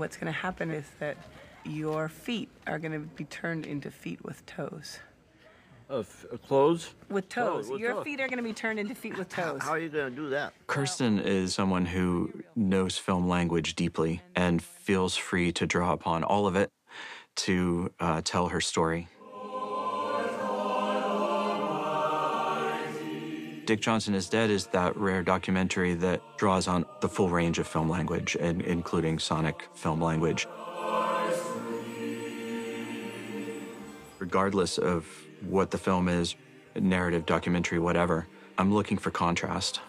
what's 0.00 0.16
going 0.16 0.32
to 0.32 0.38
happen 0.38 0.70
is 0.70 0.86
that 0.98 1.16
your 1.64 2.08
feet 2.08 2.48
are 2.66 2.78
going 2.78 2.92
to 2.92 3.00
be 3.00 3.24
turned 3.24 3.66
into 3.66 3.90
feet 3.90 4.24
with 4.24 4.44
toes. 4.46 4.98
Uh, 5.90 5.98
f- 6.00 6.26
clothes? 6.46 6.94
With 7.08 7.28
toes. 7.28 7.68
with 7.68 7.80
your 7.80 7.94
toes. 7.94 8.04
feet 8.04 8.20
are 8.20 8.28
going 8.28 8.38
to 8.38 8.44
be 8.44 8.52
turned 8.52 8.78
into 8.78 8.94
feet 8.94 9.18
with 9.18 9.28
toes. 9.28 9.60
How 9.62 9.72
are 9.72 9.78
you 9.78 9.88
going 9.88 10.10
to 10.10 10.16
do 10.16 10.30
that? 10.30 10.54
Kirsten 10.66 11.18
is 11.18 11.54
someone 11.54 11.84
who 11.84 12.32
knows 12.56 12.96
film 12.96 13.28
language 13.28 13.74
deeply 13.74 14.22
and 14.34 14.62
feels 14.62 15.16
free 15.16 15.52
to 15.52 15.66
draw 15.66 15.92
upon 15.92 16.24
all 16.24 16.46
of 16.46 16.56
it 16.56 16.70
to 17.36 17.92
uh, 18.00 18.22
tell 18.24 18.48
her 18.48 18.60
story. 18.60 19.08
Dick 23.66 23.80
Johnson 23.80 24.14
is 24.14 24.28
Dead 24.28 24.50
is 24.50 24.66
that 24.68 24.96
rare 24.96 25.22
documentary 25.22 25.94
that 25.94 26.22
draws 26.36 26.66
on 26.66 26.84
the 27.00 27.08
full 27.08 27.28
range 27.28 27.58
of 27.58 27.66
film 27.66 27.88
language, 27.88 28.36
and 28.40 28.62
including 28.62 29.18
sonic 29.18 29.68
film 29.74 30.00
language. 30.00 30.46
Regardless 34.18 34.78
of 34.78 35.06
what 35.42 35.70
the 35.70 35.78
film 35.78 36.08
is, 36.08 36.34
narrative, 36.74 37.26
documentary, 37.26 37.78
whatever, 37.78 38.26
I'm 38.58 38.74
looking 38.74 38.98
for 38.98 39.10
contrast. 39.10 39.80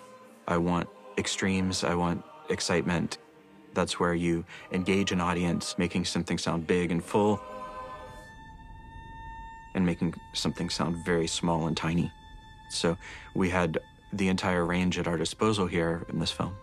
I 0.48 0.58
want 0.58 0.88
extremes, 1.18 1.84
I 1.84 1.96
want 1.96 2.24
excitement. 2.50 3.18
That's 3.74 4.00
where 4.00 4.14
you 4.14 4.46
engage 4.72 5.12
an 5.12 5.22
audience, 5.22 5.76
making 5.78 6.06
something 6.06 6.38
sound 6.38 6.68
big 6.68 6.92
and 6.92 7.04
full, 7.04 7.42
and 9.74 9.86
making 9.86 10.14
something 10.34 10.70
sound 10.70 11.04
very 11.06 11.28
small 11.28 11.68
and 11.68 11.76
tiny. 11.76 12.12
So 12.74 12.98
we 13.34 13.50
had 13.50 13.80
the 14.14 14.28
entire 14.28 14.66
range 14.66 14.98
at 14.98 15.08
our 15.08 15.18
disposal 15.18 15.68
here 15.68 16.06
in 16.10 16.20
this 16.20 16.32
film. 16.32 16.56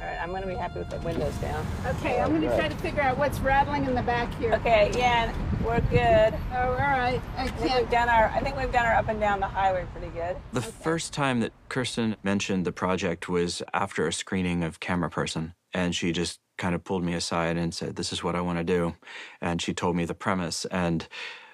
All 0.00 0.06
right, 0.06 0.18
I'm 0.20 0.30
going 0.30 0.42
to 0.42 0.48
be 0.48 0.54
happy 0.54 0.78
with 0.78 0.90
the 0.90 0.98
windows 0.98 1.34
down. 1.36 1.66
Okay, 1.86 2.20
I'm 2.20 2.32
gonna 2.32 2.54
try 2.56 2.68
to 2.68 2.76
figure 2.76 3.02
out 3.02 3.18
what's 3.18 3.40
rattling 3.40 3.84
in 3.84 3.94
the 3.94 4.02
back 4.02 4.32
here. 4.38 4.54
Okay, 4.54 4.92
yeah, 4.96 5.32
we're 5.64 5.80
good. 5.80 6.38
Oh, 6.52 6.70
all 6.70 6.76
right. 6.76 7.20
I 7.36 7.44
I 7.44 7.48
think 7.48 7.74
we've 7.74 7.90
done 7.90 8.08
our. 8.08 8.26
I 8.28 8.40
think 8.40 8.56
we've 8.56 8.72
done 8.72 8.86
our 8.86 8.94
up 8.94 9.08
and 9.08 9.18
down 9.20 9.40
the 9.40 9.48
highway 9.48 9.86
pretty 9.92 10.12
good. 10.12 10.36
The 10.52 10.62
first 10.62 11.12
time 11.12 11.40
that 11.40 11.52
Kirsten 11.68 12.16
mentioned 12.22 12.64
the 12.64 12.72
project 12.72 13.28
was 13.28 13.62
after 13.74 14.06
a 14.06 14.12
screening 14.12 14.62
of 14.62 14.80
Camera 14.80 15.10
Person, 15.10 15.54
and 15.72 15.94
she 15.94 16.12
just 16.12 16.40
kind 16.58 16.74
of 16.74 16.84
pulled 16.84 17.04
me 17.04 17.14
aside 17.14 17.56
and 17.56 17.72
said, 17.72 17.96
"This 17.96 18.12
is 18.12 18.22
what 18.22 18.34
I 18.34 18.40
want 18.42 18.58
to 18.58 18.64
do," 18.64 18.94
and 19.40 19.62
she 19.62 19.72
told 19.72 19.96
me 19.96 20.04
the 20.04 20.14
premise, 20.14 20.66
and 20.66 21.08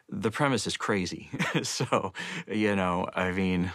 the 0.09 0.31
premise 0.31 0.67
is 0.67 0.77
crazy. 0.77 1.31
so, 1.63 2.13
you 2.49 2.75
know, 2.75 3.09
I 3.15 3.31
mean, 3.31 3.73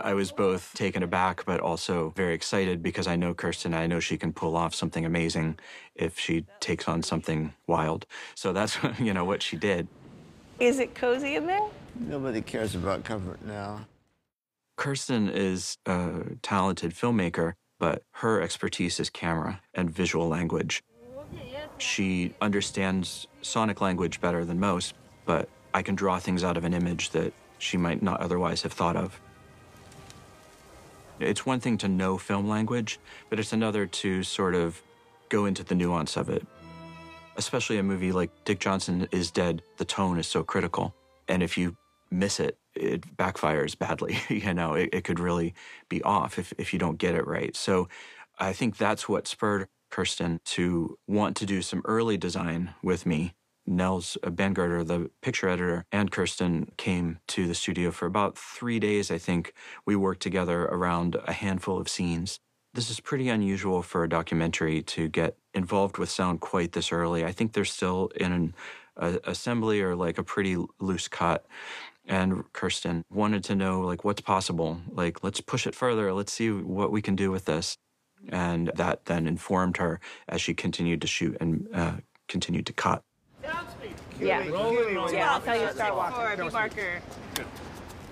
I 0.00 0.14
was 0.14 0.32
both 0.32 0.72
taken 0.74 1.02
aback 1.02 1.44
but 1.44 1.60
also 1.60 2.12
very 2.16 2.34
excited 2.34 2.82
because 2.82 3.06
I 3.06 3.16
know 3.16 3.34
Kirsten. 3.34 3.74
I 3.74 3.86
know 3.86 4.00
she 4.00 4.16
can 4.16 4.32
pull 4.32 4.56
off 4.56 4.74
something 4.74 5.04
amazing 5.04 5.58
if 5.94 6.18
she 6.18 6.44
takes 6.60 6.88
on 6.88 7.02
something 7.02 7.54
wild. 7.66 8.06
So 8.34 8.52
that's 8.52 8.78
you 8.98 9.14
know 9.14 9.24
what 9.24 9.42
she 9.42 9.56
did. 9.56 9.88
Is 10.60 10.78
it 10.78 10.94
cozy 10.94 11.36
in 11.36 11.46
there? 11.46 11.68
Nobody 11.94 12.42
cares 12.42 12.74
about 12.74 13.04
comfort 13.04 13.44
now. 13.44 13.86
Kirsten 14.76 15.28
is 15.28 15.76
a 15.86 16.36
talented 16.42 16.92
filmmaker, 16.92 17.54
but 17.78 18.02
her 18.12 18.40
expertise 18.40 18.98
is 19.00 19.10
camera 19.10 19.60
and 19.74 19.90
visual 19.90 20.28
language. 20.28 20.82
She 21.78 22.34
understands 22.40 23.26
sonic 23.42 23.80
language 23.80 24.20
better 24.20 24.44
than 24.44 24.58
most, 24.58 24.94
but 25.24 25.48
I 25.72 25.82
can 25.82 25.94
draw 25.94 26.18
things 26.18 26.42
out 26.42 26.56
of 26.56 26.64
an 26.64 26.74
image 26.74 27.10
that 27.10 27.32
she 27.58 27.76
might 27.76 28.02
not 28.02 28.20
otherwise 28.20 28.62
have 28.62 28.72
thought 28.72 28.96
of. 28.96 29.20
It's 31.20 31.44
one 31.44 31.60
thing 31.60 31.78
to 31.78 31.88
know 31.88 32.16
film 32.16 32.48
language, 32.48 32.98
but 33.28 33.38
it's 33.38 33.52
another 33.52 33.86
to 33.86 34.22
sort 34.22 34.54
of 34.54 34.80
go 35.28 35.46
into 35.46 35.64
the 35.64 35.74
nuance 35.74 36.16
of 36.16 36.28
it. 36.28 36.46
Especially 37.36 37.78
a 37.78 37.82
movie 37.82 38.12
like 38.12 38.30
Dick 38.44 38.60
Johnson 38.60 39.08
is 39.12 39.30
Dead, 39.30 39.62
the 39.76 39.84
tone 39.84 40.18
is 40.18 40.26
so 40.26 40.42
critical. 40.42 40.94
And 41.28 41.42
if 41.42 41.58
you 41.58 41.76
miss 42.10 42.40
it, 42.40 42.56
it 42.78 43.16
backfires 43.16 43.78
badly. 43.78 44.18
you 44.28 44.54
know, 44.54 44.74
it, 44.74 44.90
it 44.92 45.04
could 45.04 45.20
really 45.20 45.54
be 45.88 46.02
off 46.02 46.38
if, 46.38 46.52
if 46.58 46.72
you 46.72 46.78
don't 46.78 46.98
get 46.98 47.14
it 47.14 47.26
right. 47.26 47.54
So 47.56 47.88
I 48.38 48.52
think 48.52 48.76
that's 48.76 49.08
what 49.08 49.26
spurred 49.26 49.68
Kirsten 49.90 50.40
to 50.44 50.98
want 51.06 51.36
to 51.36 51.46
do 51.46 51.62
some 51.62 51.82
early 51.84 52.16
design 52.16 52.74
with 52.82 53.06
me. 53.06 53.34
Nels 53.66 54.16
uh, 54.22 54.30
Bangerter, 54.30 54.86
the 54.86 55.10
picture 55.20 55.48
editor, 55.48 55.84
and 55.92 56.10
Kirsten 56.10 56.72
came 56.76 57.18
to 57.28 57.46
the 57.46 57.54
studio 57.54 57.90
for 57.90 58.06
about 58.06 58.38
three 58.38 58.78
days, 58.78 59.10
I 59.10 59.18
think. 59.18 59.52
We 59.84 59.94
worked 59.94 60.22
together 60.22 60.62
around 60.64 61.16
a 61.26 61.32
handful 61.32 61.78
of 61.78 61.88
scenes. 61.88 62.40
This 62.74 62.90
is 62.90 63.00
pretty 63.00 63.28
unusual 63.28 63.82
for 63.82 64.04
a 64.04 64.08
documentary 64.08 64.82
to 64.82 65.08
get 65.08 65.36
involved 65.52 65.98
with 65.98 66.08
sound 66.08 66.40
quite 66.40 66.72
this 66.72 66.92
early. 66.92 67.24
I 67.24 67.32
think 67.32 67.52
they're 67.52 67.64
still 67.64 68.10
in 68.16 68.32
an 68.32 68.54
a, 68.96 69.18
assembly 69.24 69.80
or 69.80 69.94
like 69.94 70.18
a 70.18 70.22
pretty 70.22 70.56
loose 70.80 71.08
cut. 71.08 71.46
And 72.08 72.50
Kirsten 72.52 73.04
wanted 73.10 73.44
to 73.44 73.54
know 73.54 73.80
like 73.82 74.02
what's 74.04 74.22
possible. 74.22 74.80
Like 74.90 75.22
let's 75.22 75.40
push 75.40 75.66
it 75.66 75.74
further. 75.74 76.12
Let's 76.12 76.32
see 76.32 76.50
what 76.50 76.90
we 76.90 77.02
can 77.02 77.14
do 77.14 77.30
with 77.30 77.44
this. 77.44 77.76
And 78.30 78.72
that 78.74 79.04
then 79.04 79.26
informed 79.26 79.76
her 79.76 80.00
as 80.28 80.40
she 80.40 80.54
continued 80.54 81.00
to 81.02 81.06
shoot 81.06 81.36
and 81.40 81.68
uh, 81.72 81.92
continued 82.26 82.66
to 82.66 82.72
cut. 82.72 83.02
Yeah. 83.42 83.62
Yeah, 84.20 85.32
I'll 85.32 85.40
tell 85.40 85.60
you 85.60 85.66
to 85.66 85.74
start 85.74 85.94
walking. 85.94 86.44
Be 86.44 86.50
Barker. 86.50 87.00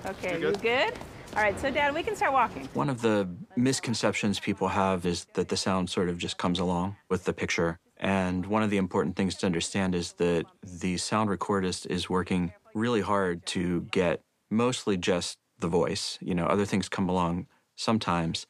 Okay, 0.07 0.41
you 0.41 0.53
good? 0.53 0.93
All 1.35 1.43
right, 1.43 1.59
so 1.59 1.71
Dad, 1.71 1.93
we 1.95 2.03
can 2.03 2.15
start 2.15 2.33
walking. 2.33 2.69
One 2.75 2.89
of 2.89 3.03
the 3.03 3.29
misconceptions 3.57 4.39
people 4.39 4.69
have 4.69 5.05
is 5.05 5.27
that 5.35 5.49
the 5.49 5.57
sound 5.57 5.91
sort 5.91 6.09
of 6.09 6.17
just 6.17 6.39
comes 6.39 6.61
along 6.61 6.97
with 7.11 7.25
the 7.25 7.33
picture. 7.33 7.79
And 7.99 8.47
one 8.47 8.63
of 8.63 8.71
the 8.71 8.77
important 8.77 9.17
things 9.17 9.35
to 9.37 9.47
understand 9.47 9.95
is 9.95 10.13
that 10.15 10.45
the 10.63 10.97
sound 10.99 11.31
recordist 11.31 11.87
is 11.87 12.11
working 12.11 12.53
really 12.75 13.01
hard 13.01 13.47
to 13.47 13.83
get 13.91 14.21
mostly 14.51 14.97
just 14.97 15.39
the 15.59 15.69
voice. 15.69 16.19
You 16.21 16.35
know, 16.35 16.47
other 16.47 16.67
things 16.67 16.89
come 16.89 17.09
along 17.09 17.47
sometimes, 17.77 18.47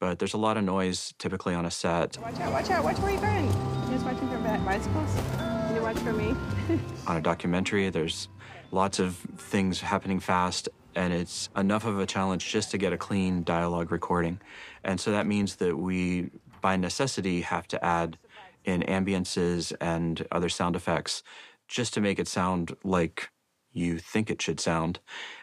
but 0.00 0.18
there's 0.18 0.34
a 0.34 0.38
lot 0.38 0.56
of 0.56 0.64
noise 0.64 1.14
typically 1.18 1.54
on 1.54 1.64
a 1.64 1.70
set. 1.70 2.18
Watch 2.20 2.40
out, 2.40 2.52
watch 2.52 2.70
out, 2.70 2.84
watch 2.84 2.98
where 2.98 3.12
you're 3.12 3.20
going. 3.20 3.46
You 3.46 3.96
guys 3.96 4.04
watching 4.04 4.28
for 4.28 4.38
bicycles? 4.64 5.14
Can 5.36 5.76
you 5.76 5.82
watch 5.82 5.98
for 5.98 6.12
me? 6.12 6.34
on 7.06 7.16
a 7.16 7.20
documentary. 7.20 7.88
There's 7.90 8.28
lots 8.70 8.98
of 8.98 9.16
things 9.36 9.80
happening 9.80 10.20
fast, 10.20 10.68
and 10.94 11.12
it's 11.12 11.48
enough 11.56 11.84
of 11.84 11.98
a 11.98 12.06
challenge 12.06 12.50
just 12.50 12.70
to 12.72 12.78
get 12.78 12.92
a 12.92 12.98
clean 12.98 13.44
dialogue 13.44 13.92
recording. 13.92 14.40
And 14.84 15.00
so 15.00 15.12
that 15.12 15.26
means 15.26 15.56
that 15.56 15.76
we, 15.76 16.30
by 16.60 16.76
necessity, 16.76 17.40
have 17.42 17.68
to 17.68 17.84
add 17.84 18.18
in 18.64 18.82
ambiances 18.82 19.72
and 19.80 20.26
other 20.30 20.48
sound 20.48 20.76
effects 20.76 21.22
just 21.68 21.94
to 21.94 22.00
make 22.00 22.18
it 22.18 22.28
sound 22.28 22.76
like 22.84 23.30
you 23.72 23.98
think 23.98 24.30
it 24.30 24.40
should 24.40 24.60
sound. 24.60 25.00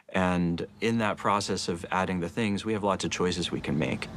And 0.09 0.67
in 0.81 0.97
that 0.99 1.17
process 1.17 1.67
of 1.67 1.85
adding 1.91 2.19
the 2.19 2.29
things, 2.29 2.65
we 2.65 2.73
have 2.73 2.83
lots 2.83 3.05
of 3.05 3.11
choices 3.11 3.51
we 3.51 3.61
can 3.61 3.77
make. 3.77 4.07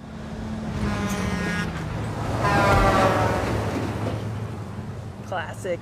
Classic. 5.27 5.81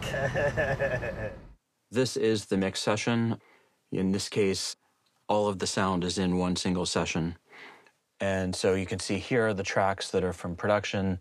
This 1.90 2.16
is 2.16 2.46
the 2.46 2.56
mix 2.56 2.80
session. 2.80 3.40
In 3.92 4.10
this 4.10 4.28
case, 4.28 4.74
all 5.28 5.46
of 5.46 5.60
the 5.60 5.68
sound 5.68 6.02
is 6.02 6.18
in 6.18 6.36
one 6.36 6.56
single 6.56 6.84
session. 6.84 7.36
And 8.20 8.56
so 8.56 8.74
you 8.74 8.86
can 8.86 8.98
see 8.98 9.18
here 9.18 9.46
are 9.46 9.54
the 9.54 9.62
tracks 9.62 10.10
that 10.10 10.24
are 10.24 10.32
from 10.32 10.56
production. 10.56 11.20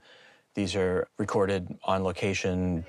These 0.56 0.76
are 0.78 1.06
recorded 1.18 1.78
on 1.84 2.04
location. 2.06 2.86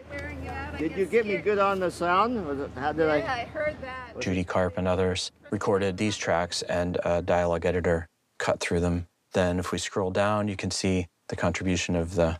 Did 0.78 0.96
you 0.96 1.04
get 1.04 1.26
me 1.26 1.36
good 1.38 1.58
on 1.58 1.80
the 1.80 1.90
sound? 1.90 2.46
Was 2.46 2.60
it, 2.60 2.70
how 2.76 2.92
did 2.92 3.08
I? 3.08 3.16
Yeah, 3.18 3.32
I 3.32 3.44
heard 3.46 3.76
that. 3.82 4.20
Judy 4.20 4.44
Karp 4.44 4.78
and 4.78 4.86
others 4.86 5.32
recorded 5.50 5.96
these 5.96 6.16
tracks, 6.16 6.62
and 6.62 6.96
a 7.04 7.20
dialogue 7.22 7.66
editor 7.66 8.08
cut 8.38 8.60
through 8.60 8.80
them. 8.80 9.08
Then, 9.32 9.58
if 9.58 9.72
we 9.72 9.78
scroll 9.78 10.12
down, 10.12 10.46
you 10.46 10.54
can 10.54 10.70
see 10.70 11.08
the 11.26 11.34
contribution 11.34 11.96
of 11.96 12.14
the 12.14 12.38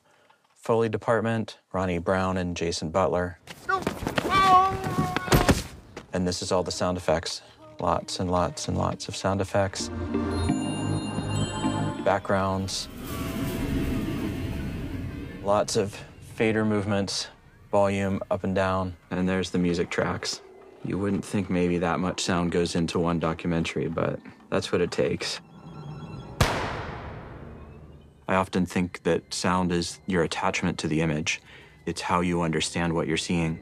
Foley 0.55 0.89
department, 0.89 1.59
Ronni 1.75 2.03
Brown 2.03 2.37
and 2.37 2.57
Jason 2.57 2.91
Butler. 2.91 3.41
And 6.13 6.27
this 6.27 6.41
is 6.41 6.53
all 6.53 6.63
the 6.63 6.71
sound 6.71 6.97
effects. 6.97 7.43
Lots 7.81 8.21
and 8.21 8.31
lots 8.31 8.69
and 8.69 8.79
lots 8.79 9.09
of 9.09 9.17
sound 9.17 9.41
effects. 9.41 9.91
Backgrounds. 12.05 12.89
Lots 15.47 15.77
of 15.77 15.95
fader 16.35 16.65
movements, 16.65 17.29
volume 17.71 18.21
up 18.33 18.43
and 18.43 18.53
down. 18.53 18.97
And 19.13 19.29
there's 19.29 19.51
the 19.51 19.59
music 19.59 19.91
tracks. 19.91 20.41
You 20.85 20.99
wouldn't 20.99 21.25
think 21.25 21.49
maybe 21.49 21.79
that 21.79 22.01
much 22.01 22.21
sound 22.21 22.51
goes 22.51 22.75
into 22.75 22.99
one 22.99 23.21
documentary, 23.21 23.87
but 23.87 24.19
that's 24.51 24.73
what 24.73 24.81
it 24.81 24.91
takes. 24.91 25.41
I 26.41 28.35
often 28.35 28.67
think 28.67 29.05
that 29.05 29.33
sound 29.33 29.71
is 29.71 30.01
your 30.07 30.25
attachment 30.25 30.79
to 30.79 30.89
the 30.89 31.01
image. 31.01 31.41
It's 31.87 32.01
how 32.01 32.23
you 32.23 32.43
understand 32.43 32.93
what 32.93 33.07
you're 33.07 33.17
seeing. 33.17 33.61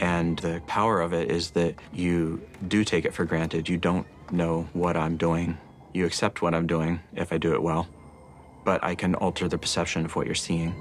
And 0.00 0.40
the 0.40 0.60
power 0.66 1.00
of 1.00 1.12
it 1.12 1.30
is 1.30 1.52
that 1.52 1.76
you 1.92 2.42
do 2.66 2.82
take 2.82 3.04
it 3.04 3.14
for 3.14 3.24
granted. 3.24 3.68
You 3.68 3.76
don't 3.76 4.08
know 4.32 4.68
what 4.72 4.96
I'm 4.96 5.16
doing. 5.16 5.56
You 5.94 6.04
accept 6.04 6.42
what 6.42 6.52
I'm 6.52 6.66
doing 6.66 6.98
if 7.14 7.32
I 7.32 7.38
do 7.38 7.54
it 7.54 7.62
well, 7.62 7.86
but 8.68 8.84
I 8.84 8.94
can 8.94 9.14
alter 9.14 9.48
the 9.48 9.56
perception 9.56 10.04
of 10.04 10.14
what 10.14 10.26
you're 10.26 10.34
seeing. 10.34 10.74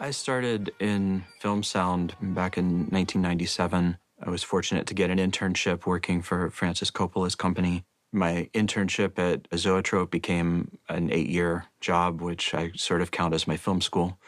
I 0.00 0.10
started 0.12 0.72
in 0.80 1.26
film 1.40 1.62
sound 1.62 2.14
back 2.22 2.56
in 2.56 2.86
1997. 2.88 3.98
I 4.26 4.30
was 4.30 4.42
fortunate 4.42 4.86
to 4.86 4.94
get 4.94 5.10
an 5.10 5.18
internship 5.18 5.84
working 5.84 6.22
for 6.22 6.48
Francis 6.48 6.90
Coppola's 6.90 7.34
company. 7.34 7.84
My 8.10 8.48
internship 8.54 9.18
at 9.18 9.46
Zoetrope 9.58 10.10
became 10.10 10.78
an 10.88 11.12
eight 11.12 11.28
year 11.28 11.66
job, 11.82 12.22
which 12.22 12.54
I 12.54 12.70
sort 12.76 13.02
of 13.02 13.10
count 13.10 13.34
as 13.34 13.46
my 13.46 13.58
film 13.58 13.82
school. 13.82 14.18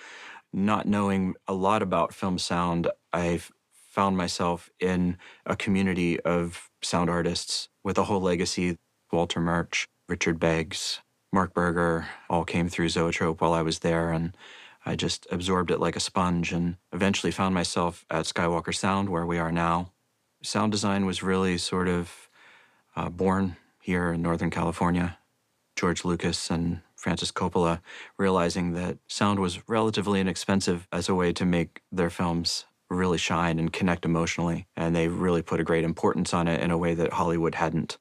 Not 0.53 0.87
knowing 0.87 1.37
a 1.49 1.55
lot 1.55 1.81
about 1.81 2.13
film 2.13 2.37
sound, 2.39 2.89
I 3.15 3.41
found 3.91 4.17
myself 4.17 4.71
in 4.79 5.19
a 5.45 5.57
community 5.57 6.19
of 6.21 6.71
sound 6.81 7.11
artists 7.11 7.69
with 7.85 7.99
a 7.99 8.05
whole 8.05 8.21
legacy. 8.21 8.77
Walter 9.13 9.41
Murch, 9.41 9.87
Richard 10.09 10.39
Beggs, 10.39 11.01
Mark 11.33 11.53
Berger 11.53 12.07
all 12.29 12.45
came 12.45 12.69
through 12.69 12.89
Zoetrope 12.89 13.41
while 13.41 13.53
I 13.53 13.63
was 13.63 13.81
there. 13.81 14.13
And 14.13 14.37
I 14.87 14.95
just 14.95 15.27
absorbed 15.31 15.73
it 15.73 15.81
like 15.81 15.97
a 15.97 16.01
sponge 16.01 16.53
and 16.53 16.77
eventually 16.93 17.33
found 17.33 17.53
myself 17.55 18.07
at 18.09 18.25
Skywalker 18.27 18.75
Sound, 18.75 19.09
where 19.09 19.27
we 19.27 19.39
are 19.39 19.53
now. 19.53 19.93
Sound 20.43 20.71
design 20.71 21.05
was 21.05 21.23
really 21.23 21.59
sort 21.59 21.89
of 21.89 22.29
uh, 22.95 23.09
born 23.11 23.57
here 23.81 24.13
in 24.13 24.23
Northern 24.23 24.51
California. 24.51 25.19
George 25.77 26.05
Lucas 26.05 26.51
and 26.51 26.81
Francis 26.95 27.33
Coppola 27.33 27.81
realizing 28.19 28.75
that 28.75 28.99
sound 29.09 29.41
was 29.41 29.67
relatively 29.69 30.21
inexpensive 30.21 30.87
as 30.93 31.09
a 31.09 31.15
way 31.15 31.33
to 31.33 31.47
make 31.47 31.81
their 31.91 32.11
films 32.11 32.67
really 32.91 33.19
shine 33.19 33.59
and 33.59 33.73
connect 33.73 34.05
emotionally. 34.05 34.67
And 34.77 34.95
they 34.95 35.09
really 35.09 35.43
put 35.43 35.61
a 35.61 35.65
great 35.65 35.85
importance 35.85 36.35
on 36.35 36.49
it 36.49 36.61
in 36.61 36.71
a 36.71 36.79
way 36.79 36.95
that 36.95 37.15
Hollywood 37.15 37.55
hadn't. 37.55 37.99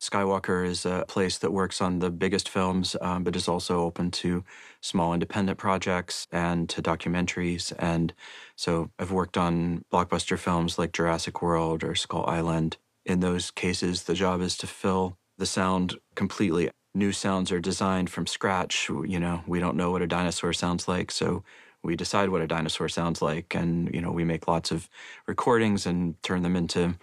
Skywalker 0.00 0.66
is 0.66 0.84
a 0.84 1.04
place 1.06 1.38
that 1.38 1.52
works 1.52 1.80
on 1.80 2.00
the 2.00 2.10
biggest 2.10 2.48
films, 2.48 2.96
um, 3.00 3.22
but 3.22 3.36
is 3.36 3.46
also 3.46 3.82
open 3.82 4.10
to 4.10 4.42
small 4.80 5.14
independent 5.14 5.58
projects 5.58 6.26
and 6.32 6.68
to 6.70 6.82
documentaries. 6.82 7.72
And 7.78 8.12
so 8.56 8.90
I've 8.98 9.12
worked 9.12 9.36
on 9.36 9.84
blockbuster 9.92 10.36
films 10.36 10.76
like 10.76 10.92
Jurassic 10.92 11.40
World 11.40 11.84
or 11.84 11.94
Skull 11.94 12.26
Island. 12.26 12.78
In 13.06 13.20
those 13.20 13.52
cases, 13.52 14.02
the 14.02 14.14
job 14.14 14.40
is 14.40 14.56
to 14.58 14.66
fill 14.66 15.18
the 15.38 15.46
sound 15.46 15.98
completely. 16.16 16.70
New 16.94 17.12
sounds 17.12 17.52
are 17.52 17.60
designed 17.60 18.10
from 18.10 18.26
scratch. 18.26 18.88
You 18.88 19.20
know, 19.20 19.44
we 19.46 19.60
don't 19.60 19.76
know 19.76 19.92
what 19.92 20.02
a 20.02 20.08
dinosaur 20.08 20.52
sounds 20.52 20.88
like, 20.88 21.12
so 21.12 21.44
we 21.82 21.96
decide 21.96 22.28
what 22.28 22.42
a 22.42 22.46
dinosaur 22.46 22.88
sounds 22.88 23.20
like, 23.20 23.54
and 23.54 23.92
you 23.94 24.00
know, 24.00 24.12
we 24.12 24.24
make 24.24 24.46
lots 24.48 24.70
of 24.70 24.88
recordings 25.26 25.86
and 25.86 26.20
turn 26.22 26.42
them 26.42 26.56
into 26.56 26.94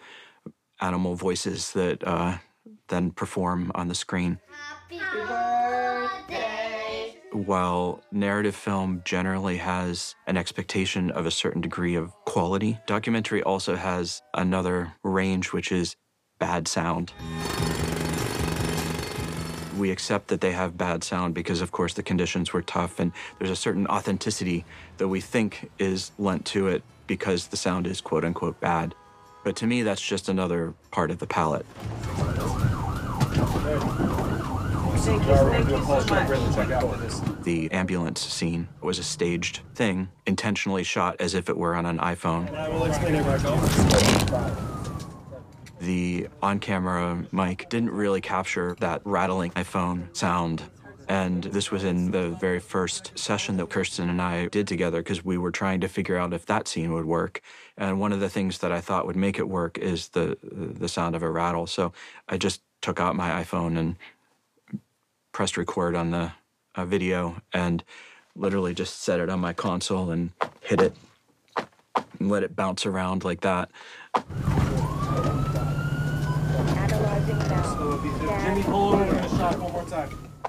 animal 0.81 1.15
voices 1.15 1.73
that 1.73 2.05
uh, 2.07 2.37
then 2.87 3.11
perform 3.11 3.71
on 3.75 3.87
the 3.87 3.95
screen. 3.95 4.39
While 7.31 8.03
narrative 8.11 8.55
film 8.55 9.01
generally 9.05 9.57
has 9.57 10.15
an 10.25 10.35
expectation 10.35 11.11
of 11.11 11.25
a 11.25 11.31
certain 11.31 11.61
degree 11.61 11.95
of 11.95 12.11
quality, 12.25 12.79
documentary 12.87 13.43
also 13.43 13.75
has 13.75 14.21
another 14.33 14.93
range, 15.03 15.53
which 15.53 15.71
is 15.71 15.95
bad 16.39 16.67
sound. 16.67 17.13
We 19.79 19.91
accept 19.91 20.27
that 20.27 20.41
they 20.41 20.51
have 20.51 20.77
bad 20.77 21.05
sound 21.05 21.33
because, 21.33 21.61
of 21.61 21.71
course, 21.71 21.93
the 21.93 22.03
conditions 22.03 22.51
were 22.51 22.61
tough, 22.61 22.99
and 22.99 23.13
there's 23.37 23.49
a 23.49 23.55
certain 23.55 23.87
authenticity 23.87 24.65
that 24.97 25.07
we 25.07 25.21
think 25.21 25.71
is 25.79 26.11
lent 26.19 26.45
to 26.47 26.67
it 26.67 26.83
because 27.07 27.47
the 27.47 27.55
sound 27.55 27.87
is 27.87 28.01
quote 28.01 28.25
unquote 28.25 28.59
bad. 28.59 28.93
But 29.45 29.55
to 29.57 29.67
me, 29.67 29.83
that's 29.83 30.01
just 30.01 30.27
another 30.27 30.73
part 30.91 31.11
of 31.11 31.19
the 31.19 31.27
palette. 31.27 31.65
Thank 34.99 35.23
you, 35.25 35.33
thank 35.33 35.69
you 35.69 35.77
so 35.77 36.05
much. 36.05 37.43
The 37.43 37.71
ambulance 37.71 38.19
scene 38.19 38.67
was 38.81 38.99
a 38.99 39.03
staged 39.03 39.61
thing, 39.75 40.09
intentionally 40.25 40.83
shot 40.83 41.15
as 41.21 41.33
if 41.33 41.47
it 41.47 41.55
were 41.55 41.73
on 41.73 41.85
an 41.85 41.99
iPhone. 41.99 42.53
I 42.53 42.67
will 42.67 42.83
explain 42.83 43.15
it 43.15 43.23
back 43.23 43.39
home. 43.39 43.61
The 45.79 46.27
on 46.41 46.59
camera 46.59 47.25
mic 47.31 47.69
didn't 47.69 47.91
really 47.91 48.21
capture 48.21 48.75
that 48.79 49.01
rattling 49.05 49.51
iPhone 49.51 50.15
sound. 50.15 50.63
And 51.07 51.43
this 51.45 51.71
was 51.71 51.83
in 51.83 52.11
the 52.11 52.29
very 52.39 52.59
first 52.59 53.17
session 53.17 53.57
that 53.57 53.69
Kirsten 53.69 54.09
and 54.09 54.21
I 54.21 54.47
did 54.47 54.67
together 54.67 54.99
because 54.99 55.25
we 55.25 55.39
were 55.39 55.51
trying 55.51 55.81
to 55.81 55.87
figure 55.87 56.17
out 56.17 56.33
if 56.33 56.45
that 56.45 56.67
scene 56.67 56.93
would 56.93 57.05
work. 57.05 57.41
And 57.77 57.99
one 57.99 58.11
of 58.11 58.19
the 58.19 58.29
things 58.29 58.59
that 58.59 58.71
I 58.71 58.79
thought 58.79 59.07
would 59.07 59.15
make 59.15 59.39
it 59.39 59.49
work 59.49 59.77
is 59.79 60.09
the 60.09 60.37
the 60.43 60.87
sound 60.87 61.15
of 61.15 61.23
a 61.23 61.31
rattle. 61.31 61.65
So 61.65 61.93
I 62.27 62.37
just 62.37 62.61
took 62.81 62.99
out 62.99 63.15
my 63.15 63.43
iPhone 63.43 63.77
and 63.77 63.95
pressed 65.31 65.57
record 65.57 65.95
on 65.95 66.11
the 66.11 66.31
uh, 66.75 66.85
video 66.85 67.41
and 67.53 67.83
literally 68.35 68.73
just 68.73 69.01
set 69.01 69.19
it 69.19 69.29
on 69.29 69.39
my 69.39 69.53
console 69.53 70.11
and 70.11 70.31
hit 70.61 70.81
it 70.81 70.95
and 72.19 72.29
let 72.29 72.43
it 72.43 72.55
bounce 72.55 72.85
around 72.85 73.23
like 73.23 73.41
that. 73.41 73.71
Jimmy, 78.49 78.63
pull 78.63 78.93
over 78.93 79.03
and 79.03 79.29
shot 79.37 79.59
one 79.59 79.71
more 79.71 79.83
time. 79.83 79.88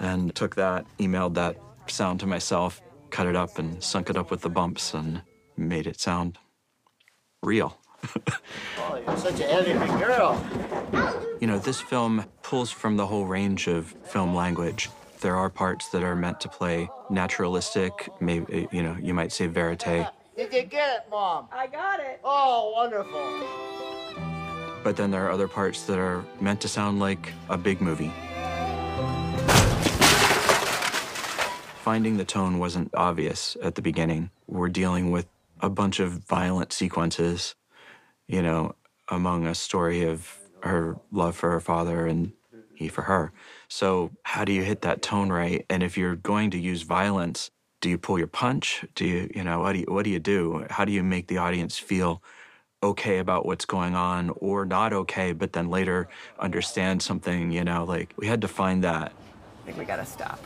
And 0.00 0.35
took 0.35 0.55
that, 0.56 0.87
emailed 0.99 1.35
that 1.35 1.56
sound 1.87 2.20
to 2.20 2.26
myself, 2.26 2.81
cut 3.11 3.26
it 3.26 3.37
up 3.37 3.58
and 3.58 3.82
sunk 3.82 4.08
it 4.11 4.17
up 4.17 4.31
with 4.31 4.41
the 4.43 4.49
bumps 4.49 4.94
and 4.94 5.23
made 5.56 5.87
it 5.87 6.00
sound 6.00 6.38
real. 7.43 7.76
Oh, 8.79 8.97
you're 9.06 9.17
such 9.19 9.41
an 9.41 9.43
editing 9.43 9.99
girl. 9.99 10.43
You 11.41 11.47
know, 11.47 11.58
this 11.58 11.81
film 11.81 12.25
pulls 12.43 12.70
from 12.70 12.97
the 12.97 13.06
whole 13.06 13.26
range 13.26 13.69
of 13.69 13.94
film 14.05 14.35
language. 14.35 14.88
There 15.20 15.37
are 15.37 15.50
parts 15.50 15.88
that 15.91 16.02
are 16.02 16.17
meant 16.17 16.41
to 16.41 16.49
play 16.49 16.88
naturalistic, 17.11 18.08
maybe, 18.20 18.47
eh, 18.64 18.67
you 18.73 18.82
know, 18.82 18.97
you 19.00 19.12
might 19.14 19.32
say 19.32 19.47
verite, 19.49 20.08
Did 20.37 20.52
you 20.52 20.62
get 20.62 20.97
it, 20.97 21.11
Mom? 21.11 21.47
I 21.52 21.67
got 21.67 22.00
it. 22.00 22.20
Oh, 22.25 22.73
wonderful. 22.75 23.20
but 24.82 24.97
then 24.97 25.11
there 25.11 25.26
are 25.26 25.31
other 25.31 25.47
parts 25.49 25.82
that 25.85 25.99
are 25.99 26.25
meant 26.41 26.61
to 26.62 26.69
sound 26.69 27.00
like 27.00 27.32
a 27.50 27.58
big 27.58 27.81
movie. 27.82 28.12
Finding 31.81 32.19
the 32.19 32.27
tone 32.27 32.59
wasn't 32.59 32.94
obvious 32.94 33.56
at 33.62 33.75
the 33.75 33.81
beginning. 33.81 34.31
We're 34.47 34.69
dealing 34.69 35.11
with 35.11 35.27
a 35.61 35.71
bunch 35.71 35.99
of 35.99 36.12
violent 36.12 36.75
sequences, 36.75 37.54
you 38.28 38.43
know, 38.43 38.75
among 39.09 39.47
a 39.47 39.54
story 39.54 40.04
of 40.04 40.37
her 40.62 40.99
love 41.11 41.37
for 41.37 41.50
her 41.52 41.61
father 41.61 42.07
and 42.07 42.33
he 42.75 42.88
for 42.88 43.02
her. 43.02 43.33
So, 43.69 44.11
how 44.25 44.45
do 44.45 44.52
you 44.52 44.62
hit 44.62 44.83
that 44.83 45.00
tone 45.00 45.31
right? 45.31 45.64
And 45.71 45.83
if 45.83 45.97
you're 45.97 46.16
going 46.16 46.50
to 46.50 46.59
use 46.59 46.83
violence, 46.83 47.50
do 47.81 47.88
you 47.88 47.97
pull 47.97 48.19
your 48.19 48.26
punch? 48.26 48.85
Do 48.95 49.07
you, 49.07 49.31
you 49.35 49.43
know, 49.43 49.61
what 49.61 49.73
do 49.73 49.78
you, 49.78 49.87
what 49.88 50.04
do 50.04 50.11
you 50.11 50.19
do? 50.19 50.66
How 50.69 50.85
do 50.85 50.93
you 50.93 51.02
make 51.02 51.28
the 51.28 51.38
audience 51.38 51.78
feel 51.78 52.23
okay 52.83 53.19
about 53.19 53.47
what's 53.47 53.64
going 53.64 53.95
on 53.95 54.31
or 54.37 54.66
not 54.66 54.93
okay, 54.93 55.33
but 55.33 55.54
then 55.54 55.71
later 55.71 56.09
understand 56.38 57.00
something, 57.02 57.50
you 57.50 57.64
know, 57.64 57.85
like 57.85 58.12
we 58.19 58.26
had 58.26 58.43
to 58.43 58.49
find 58.49 58.85
that. 58.85 59.12
I 59.62 59.64
think 59.64 59.78
we 59.78 59.87
gotta 59.87 60.04
stop. 60.04 60.45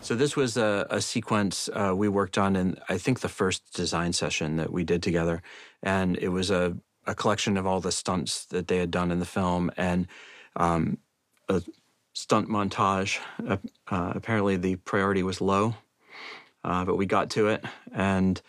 So 0.00 0.14
this 0.14 0.36
was 0.36 0.56
a, 0.56 0.86
a 0.90 1.00
sequence 1.00 1.68
uh, 1.72 1.92
we 1.94 2.08
worked 2.08 2.38
on 2.38 2.56
in, 2.56 2.78
I 2.88 2.98
think, 2.98 3.20
the 3.20 3.28
first 3.28 3.74
design 3.74 4.12
session 4.12 4.56
that 4.56 4.72
we 4.72 4.84
did 4.84 5.02
together. 5.02 5.42
And 5.82 6.16
it 6.16 6.28
was 6.28 6.50
a, 6.50 6.76
a 7.06 7.14
collection 7.14 7.56
of 7.56 7.66
all 7.66 7.80
the 7.80 7.92
stunts 7.92 8.46
that 8.46 8.68
they 8.68 8.78
had 8.78 8.90
done 8.90 9.10
in 9.10 9.18
the 9.18 9.26
film 9.26 9.70
and 9.76 10.06
um, 10.56 10.98
a 11.48 11.62
stunt 12.14 12.48
montage. 12.48 13.18
Uh, 13.46 13.58
uh, 13.88 14.12
apparently 14.14 14.56
the 14.56 14.76
priority 14.76 15.22
was 15.22 15.40
low, 15.40 15.74
uh, 16.64 16.84
but 16.84 16.96
we 16.96 17.06
got 17.06 17.30
to 17.30 17.48
it. 17.48 17.64
And 17.92 18.40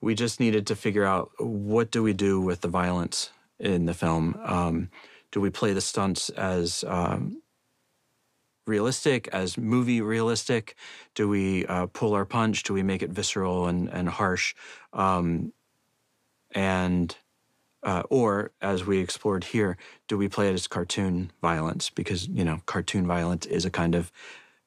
we 0.00 0.14
just 0.14 0.38
needed 0.38 0.66
to 0.66 0.76
figure 0.76 1.04
out 1.04 1.30
what 1.38 1.90
do 1.90 2.02
we 2.02 2.12
do 2.12 2.40
with 2.40 2.60
the 2.60 2.68
violence 2.68 3.30
in 3.58 3.86
the 3.86 3.94
film. 3.94 4.38
Um, 4.44 4.90
do 5.32 5.40
we 5.40 5.50
play 5.50 5.72
the 5.72 5.80
stunts 5.80 6.28
as 6.30 6.84
um, 6.86 7.42
realistic, 8.66 9.28
as 9.28 9.58
movie 9.58 10.00
realistic? 10.00 10.76
Do 11.14 11.28
we 11.28 11.66
uh, 11.66 11.86
pull 11.86 12.14
our 12.14 12.24
punch? 12.24 12.62
Do 12.62 12.74
we 12.74 12.82
make 12.82 13.02
it 13.02 13.10
visceral 13.10 13.66
and, 13.66 13.88
and 13.88 14.08
harsh? 14.08 14.54
Um, 14.92 15.52
and 16.52 17.16
uh, 17.82 18.02
or 18.08 18.50
as 18.62 18.86
we 18.86 18.98
explored 18.98 19.44
here, 19.44 19.76
do 20.08 20.16
we 20.16 20.28
play 20.28 20.48
it 20.48 20.54
as 20.54 20.66
cartoon 20.66 21.30
violence? 21.42 21.90
Because 21.90 22.26
you 22.28 22.44
know, 22.44 22.62
cartoon 22.66 23.06
violence 23.06 23.46
is 23.46 23.64
a 23.64 23.70
kind 23.70 23.94
of 23.94 24.10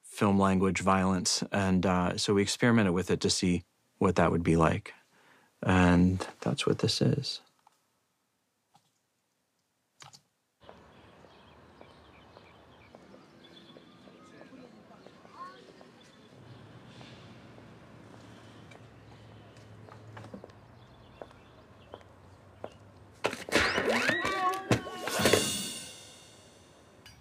film 0.02 0.38
language 0.38 0.80
violence, 0.80 1.42
and 1.52 1.84
uh, 1.84 2.16
so 2.16 2.34
we 2.34 2.42
experimented 2.42 2.92
with 2.92 3.10
it 3.10 3.20
to 3.20 3.30
see 3.30 3.64
what 3.98 4.16
that 4.16 4.30
would 4.30 4.44
be 4.44 4.56
like, 4.56 4.94
and 5.62 6.26
that's 6.40 6.66
what 6.66 6.78
this 6.78 7.02
is. 7.02 7.40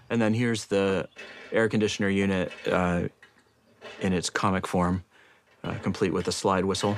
And 0.10 0.22
then 0.22 0.34
here's 0.34 0.66
the 0.66 1.08
air 1.52 1.68
conditioner 1.70 2.10
unit 2.10 2.52
uh, 2.72 3.04
in 4.02 4.14
its 4.14 4.30
comic 4.30 4.66
form, 4.66 5.04
uh, 5.64 5.76
complete 5.82 6.14
with 6.14 6.28
a 6.28 6.32
slide 6.32 6.66
whistle. 6.66 6.98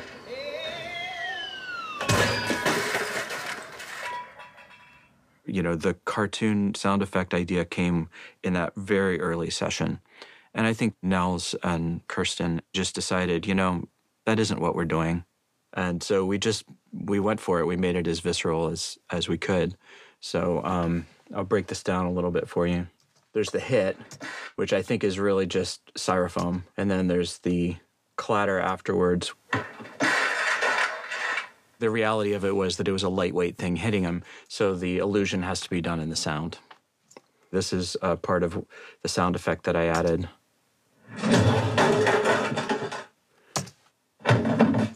You 5.46 5.64
know, 5.64 5.76
the 5.76 5.96
cartoon 6.06 6.76
sound 6.76 7.02
effect 7.02 7.34
idea 7.34 7.66
came 7.66 8.10
in 8.44 8.54
that 8.54 8.76
very 8.76 9.20
early 9.20 9.50
session. 9.50 10.00
And 10.54 10.68
I 10.68 10.74
think 10.74 10.96
Nels 11.02 11.56
and 11.64 12.08
Kirsten 12.08 12.62
just 12.74 12.94
decided, 12.94 13.48
you 13.48 13.56
know, 13.56 13.88
that 14.26 14.40
isn't 14.40 14.60
what 14.60 14.76
we're 14.76 14.86
doing. 14.86 15.24
And 15.74 16.04
so 16.04 16.26
we 16.26 16.38
just 16.38 16.66
we 16.92 17.20
went 17.20 17.40
for 17.40 17.60
it. 17.60 17.66
We 17.66 17.78
made 17.78 17.96
it 17.96 18.08
as 18.08 18.20
visceral 18.20 18.68
as 18.68 18.98
as 19.10 19.28
we 19.28 19.38
could. 19.38 19.76
So 20.20 20.64
um, 20.64 21.06
I'll 21.34 21.44
break 21.44 21.68
this 21.68 21.84
down 21.84 22.06
a 22.06 22.12
little 22.12 22.32
bit 22.32 22.48
for 22.48 22.68
you. 22.68 22.88
There's 23.34 23.52
the 23.52 23.60
hit, 23.60 23.98
which 24.56 24.74
I 24.74 24.82
think 24.82 25.04
is 25.04 25.20
really 25.20 25.46
just 25.46 25.94
styrofoam, 25.94 26.64
and 26.76 26.90
then 26.90 27.08
there's 27.08 27.40
the 27.40 27.78
clatter 28.16 28.60
afterwards. 28.60 29.34
The 31.80 31.90
reality 31.90 32.34
of 32.34 32.44
it 32.44 32.56
was 32.56 32.78
that 32.78 32.88
it 32.88 32.92
was 32.92 33.04
a 33.04 33.10
lightweight 33.10 33.58
thing 33.58 33.78
hitting 33.78 34.04
him, 34.04 34.24
so 34.48 34.76
the 34.76 34.98
illusion 34.98 35.44
has 35.44 35.62
to 35.62 35.70
be 35.70 35.80
done 35.80 36.00
in 36.00 36.10
the 36.10 36.16
sound. 36.16 36.58
This 37.52 37.72
is 37.72 37.96
a 38.02 38.18
part 38.18 38.44
of 38.44 38.66
the 39.02 39.08
sound 39.08 39.36
effect 39.36 39.64
that 39.64 39.76
I 39.76 39.86
added. 39.86 40.28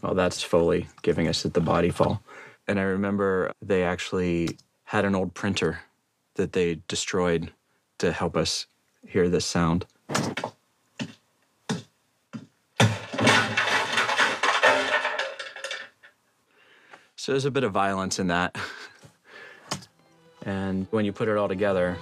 Well, 0.02 0.14
that's 0.14 0.42
Foley 0.42 0.88
giving 1.02 1.26
us 1.26 1.42
the 1.42 1.60
body 1.60 1.90
fall. 1.90 2.22
And 2.68 2.78
I 2.78 2.82
remember 2.82 3.52
they 3.62 3.82
actually 3.82 4.58
had 4.84 5.04
an 5.04 5.14
old 5.14 5.34
printer 5.34 5.80
that 6.34 6.52
they 6.52 6.80
destroyed 6.86 7.52
to 8.04 8.12
help 8.12 8.36
us 8.36 8.66
hear 9.06 9.30
this 9.30 9.46
sound. 9.46 9.86
So 17.16 17.32
there's 17.32 17.46
a 17.46 17.50
bit 17.50 17.64
of 17.64 17.72
violence 17.72 18.18
in 18.18 18.28
that. 18.28 18.56
And 20.46 20.86
when 20.90 21.06
you 21.06 21.12
put 21.12 21.28
it 21.28 21.38
all 21.38 21.48
together, 21.48 21.96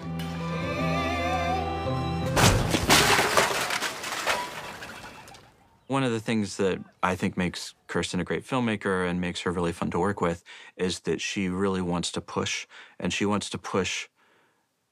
one 5.87 6.03
of 6.03 6.11
the 6.11 6.19
things 6.19 6.57
that 6.57 6.81
I 7.05 7.15
think 7.15 7.37
makes 7.37 7.75
Kirsten 7.87 8.19
a 8.19 8.25
great 8.25 8.45
filmmaker 8.45 9.09
and 9.09 9.21
makes 9.21 9.43
her 9.43 9.53
really 9.53 9.71
fun 9.71 9.93
to 9.93 10.01
work 10.01 10.21
with 10.21 10.43
is 10.77 10.99
that 11.01 11.21
she 11.21 11.49
really 11.49 11.83
wants 11.83 12.11
to 12.13 12.21
push 12.21 12.67
and 12.99 13.13
she 13.13 13.25
wants 13.25 13.49
to 13.51 13.59
push 13.59 14.09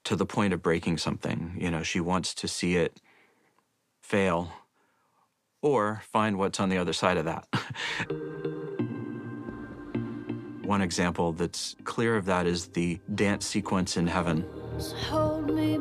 to 0.04 0.16
the 0.16 0.26
point 0.26 0.52
of 0.52 0.62
breaking 0.62 0.98
something. 0.98 1.56
You 1.58 1.70
know, 1.70 1.82
she 1.82 2.00
wants 2.00 2.34
to 2.34 2.48
see 2.48 2.76
it 2.76 3.00
fail 4.02 4.52
or 5.62 6.02
find 6.10 6.38
what's 6.38 6.58
on 6.60 6.68
the 6.68 6.78
other 6.78 6.92
side 6.92 7.16
of 7.16 7.24
that. 7.26 7.46
One 10.64 10.82
example 10.82 11.32
that's 11.32 11.74
clear 11.84 12.16
of 12.16 12.26
that 12.26 12.46
is 12.46 12.68
the 12.68 13.00
dance 13.14 13.44
sequence 13.44 13.96
in 13.96 14.06
Heaven. 14.06 14.46
Me. 15.46 15.76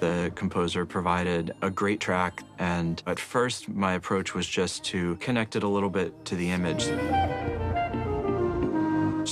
The 0.00 0.32
composer 0.34 0.86
provided 0.86 1.54
a 1.62 1.70
great 1.70 2.00
track, 2.00 2.42
and 2.58 3.02
at 3.06 3.20
first, 3.20 3.68
my 3.68 3.92
approach 3.92 4.34
was 4.34 4.46
just 4.46 4.82
to 4.84 5.16
connect 5.16 5.56
it 5.56 5.62
a 5.62 5.68
little 5.68 5.90
bit 5.90 6.24
to 6.24 6.34
the 6.34 6.50
image. 6.50 6.88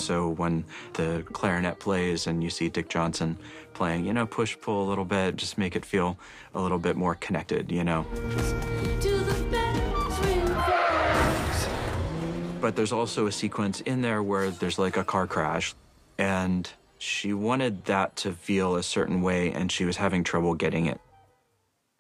So 0.01 0.29
when 0.31 0.65
the 0.95 1.25
clarinet 1.33 1.79
plays 1.79 2.27
and 2.27 2.43
you 2.43 2.51
see 2.51 2.69
Dick 2.69 2.89
Johnson 2.89 3.39
playing, 3.75 4.07
you 4.07 4.13
know, 4.13 4.27
push 4.27 4.57
pull 4.61 4.85
a 4.85 4.89
little 4.89 5.05
bit, 5.05 5.37
just 5.37 5.59
make 5.59 5.77
it 5.77 5.85
feel 5.85 6.19
a 6.55 6.61
little 6.61 6.79
bit 6.79 6.97
more 6.97 7.15
connected, 7.15 7.71
you 7.71 7.85
know. 7.85 8.05
To 8.05 9.19
the 9.19 9.45
bells 9.51 10.19
ring 10.21 10.47
first. 10.47 11.69
But 12.61 12.77
there's 12.77 12.93
also 12.93 13.27
a 13.27 13.33
sequence 13.33 13.81
in 13.83 14.03
there 14.03 14.23
where 14.23 14.51
there's 14.51 14.79
like 14.79 14.97
a 14.97 15.05
car 15.05 15.27
crash, 15.27 15.75
and 16.19 16.69
she 16.99 17.33
wanted 17.33 17.85
that 17.85 18.17
to 18.17 18.33
feel 18.33 18.77
a 18.77 18.83
certain 18.83 19.23
way, 19.23 19.53
and 19.53 19.71
she 19.71 19.85
was 19.85 19.97
having 19.97 20.25
trouble 20.25 20.55
getting 20.55 20.87
it. 20.87 21.01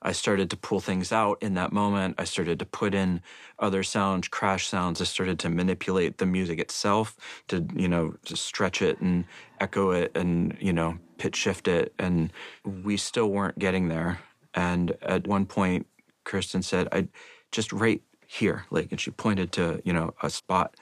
I 0.02 0.12
started 0.12 0.50
to 0.50 0.56
pull 0.56 0.80
things 0.80 1.12
out 1.12 1.38
in 1.42 1.54
that 1.54 1.72
moment. 1.72 2.14
I 2.18 2.24
started 2.24 2.58
to 2.60 2.66
put 2.66 2.94
in 2.94 3.22
other 3.58 3.82
sounds, 3.82 4.28
crash 4.28 4.66
sounds. 4.66 5.00
I 5.00 5.04
started 5.04 5.38
to 5.40 5.50
manipulate 5.50 6.18
the 6.18 6.26
music 6.26 6.58
itself 6.58 7.16
to, 7.48 7.66
you 7.74 7.88
know, 7.88 8.14
to 8.24 8.36
stretch 8.36 8.80
it 8.82 9.00
and 9.00 9.24
echo 9.60 9.90
it 9.90 10.16
and, 10.16 10.56
you 10.60 10.72
know, 10.72 10.98
pitch 11.18 11.36
shift 11.36 11.68
it. 11.68 11.92
And 11.98 12.32
we 12.64 12.96
still 12.96 13.30
weren't 13.30 13.58
getting 13.58 13.88
there. 13.88 14.20
And 14.54 14.96
at 15.02 15.26
one 15.26 15.46
point, 15.46 15.86
Kirsten 16.24 16.62
said, 16.62 16.88
I 16.92 17.08
just 17.52 17.72
right 17.72 18.02
here, 18.26 18.64
like, 18.70 18.90
and 18.90 19.00
she 19.00 19.10
pointed 19.10 19.52
to, 19.52 19.82
you 19.84 19.92
know, 19.92 20.14
a 20.22 20.30
spot, 20.30 20.76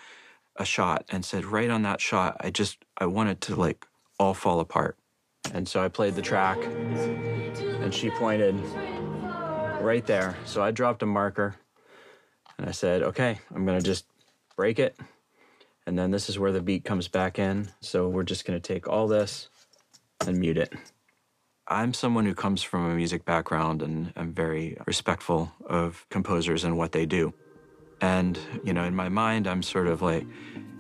a 0.57 0.65
shot, 0.65 1.05
and 1.11 1.25
said, 1.25 1.45
right 1.45 1.71
on 1.71 1.83
that 1.83 2.01
shot, 2.01 2.37
I 2.41 2.51
just, 2.51 2.85
I 2.99 3.07
wanted 3.07 3.41
to 3.43 3.57
like 3.57 3.87
all 4.19 4.35
fall 4.35 4.61
apart. 4.61 4.97
And 5.55 5.69
so 5.69 5.83
I 5.83 5.89
played 5.89 6.15
the 6.15 6.23
track, 6.23 6.59
and 6.63 7.95
she 7.95 8.11
pointed 8.11 8.55
right 9.81 10.05
there. 10.07 10.37
So 10.45 10.63
I 10.63 10.71
dropped 10.71 11.03
a 11.03 11.07
marker, 11.07 11.57
and 12.59 12.69
I 12.69 12.73
said, 12.73 13.03
okay, 13.03 13.39
I'm 13.55 13.65
gonna 13.65 13.81
just 13.81 14.07
break 14.57 14.79
it. 14.79 14.97
And 15.87 15.99
then 15.99 16.11
this 16.11 16.29
is 16.29 16.39
where 16.39 16.53
the 16.53 16.61
beat 16.61 16.85
comes 16.85 17.09
back 17.09 17.39
in. 17.39 17.71
So 17.81 18.09
we're 18.09 18.25
just 18.25 18.45
gonna 18.45 18.61
take 18.61 18.87
all 18.89 19.09
this 19.09 19.49
and 20.27 20.39
mute 20.39 20.59
it. 20.59 20.73
I'm 21.67 21.95
someone 21.95 22.25
who 22.25 22.35
comes 22.35 22.63
from 22.63 22.91
a 22.91 22.95
music 22.95 23.25
background 23.25 23.83
and 23.83 24.13
I'm 24.17 24.33
very 24.33 24.79
respectful 24.87 25.53
of 25.67 26.07
composers 26.09 26.65
and 26.65 26.77
what 26.79 26.93
they 26.93 27.07
do. 27.07 27.35
And, 28.01 28.39
you 28.65 28.73
know, 28.73 28.85
in 28.85 28.95
my 28.95 29.09
mind, 29.09 29.47
I'm 29.47 29.63
sort 29.63 29.87
of 29.87 30.01
like, 30.01 30.27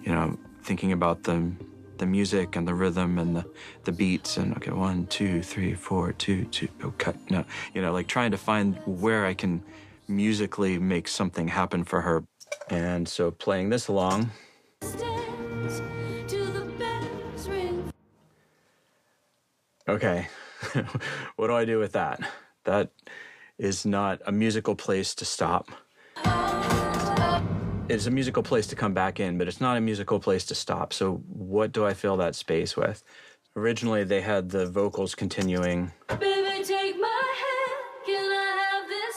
you 0.02 0.12
know, 0.12 0.38
thinking 0.62 0.92
about 0.92 1.24
the, 1.24 1.52
the 1.98 2.06
music 2.06 2.56
and 2.56 2.66
the 2.66 2.74
rhythm 2.74 3.18
and 3.18 3.36
the, 3.36 3.46
the 3.84 3.92
beats 3.92 4.36
and, 4.36 4.56
okay, 4.56 4.70
one, 4.70 5.06
two, 5.06 5.42
three, 5.42 5.74
four, 5.74 6.12
two, 6.12 6.44
two, 6.46 6.68
oh, 6.82 6.92
cut. 6.98 7.16
No, 7.30 7.44
you 7.74 7.82
know, 7.82 7.92
like 7.92 8.06
trying 8.06 8.30
to 8.30 8.38
find 8.38 8.76
where 8.86 9.26
I 9.26 9.34
can 9.34 9.62
musically 10.08 10.78
make 10.78 11.08
something 11.08 11.48
happen 11.48 11.84
for 11.84 12.00
her. 12.00 12.24
And 12.70 13.08
so 13.08 13.30
playing 13.30 13.70
this 13.70 13.88
along, 13.88 14.30
okay, 19.88 20.28
what 21.36 21.48
do 21.48 21.54
I 21.54 21.64
do 21.64 21.78
with 21.78 21.92
that? 21.92 22.20
That 22.64 22.90
is 23.58 23.84
not 23.84 24.20
a 24.26 24.32
musical 24.32 24.74
place 24.74 25.14
to 25.16 25.24
stop. 25.24 25.70
It's 27.88 28.04
a 28.04 28.10
musical 28.10 28.42
place 28.42 28.66
to 28.66 28.76
come 28.76 28.92
back 28.92 29.18
in, 29.18 29.38
but 29.38 29.48
it's 29.48 29.62
not 29.62 29.78
a 29.78 29.80
musical 29.80 30.20
place 30.20 30.44
to 30.46 30.54
stop. 30.54 30.92
So, 30.92 31.22
what 31.26 31.72
do 31.72 31.86
I 31.86 31.94
fill 31.94 32.18
that 32.18 32.34
space 32.34 32.76
with? 32.76 33.02
Originally, 33.56 34.04
they 34.04 34.20
had 34.20 34.50
the 34.50 34.66
vocals 34.66 35.14
continuing. 35.14 35.90
Baby, 36.08 36.64
take 36.64 37.00
my 37.00 37.34
hand. 37.42 38.04
Can 38.04 38.30
I 38.30 38.70
have 38.70 38.88
this 38.90 39.16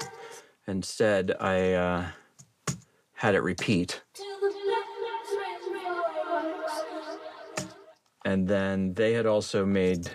dance? 0.00 0.42
Instead, 0.66 1.36
I 1.38 1.74
uh, 1.74 2.06
had 3.12 3.36
it 3.36 3.42
repeat. 3.44 4.02
To 4.14 4.22
the 4.40 4.50
bells 4.50 5.30
ring 5.38 6.54
first. 7.56 7.68
And 8.24 8.48
then 8.48 8.94
they 8.94 9.12
had 9.12 9.26
also 9.26 9.64
made 9.64 10.10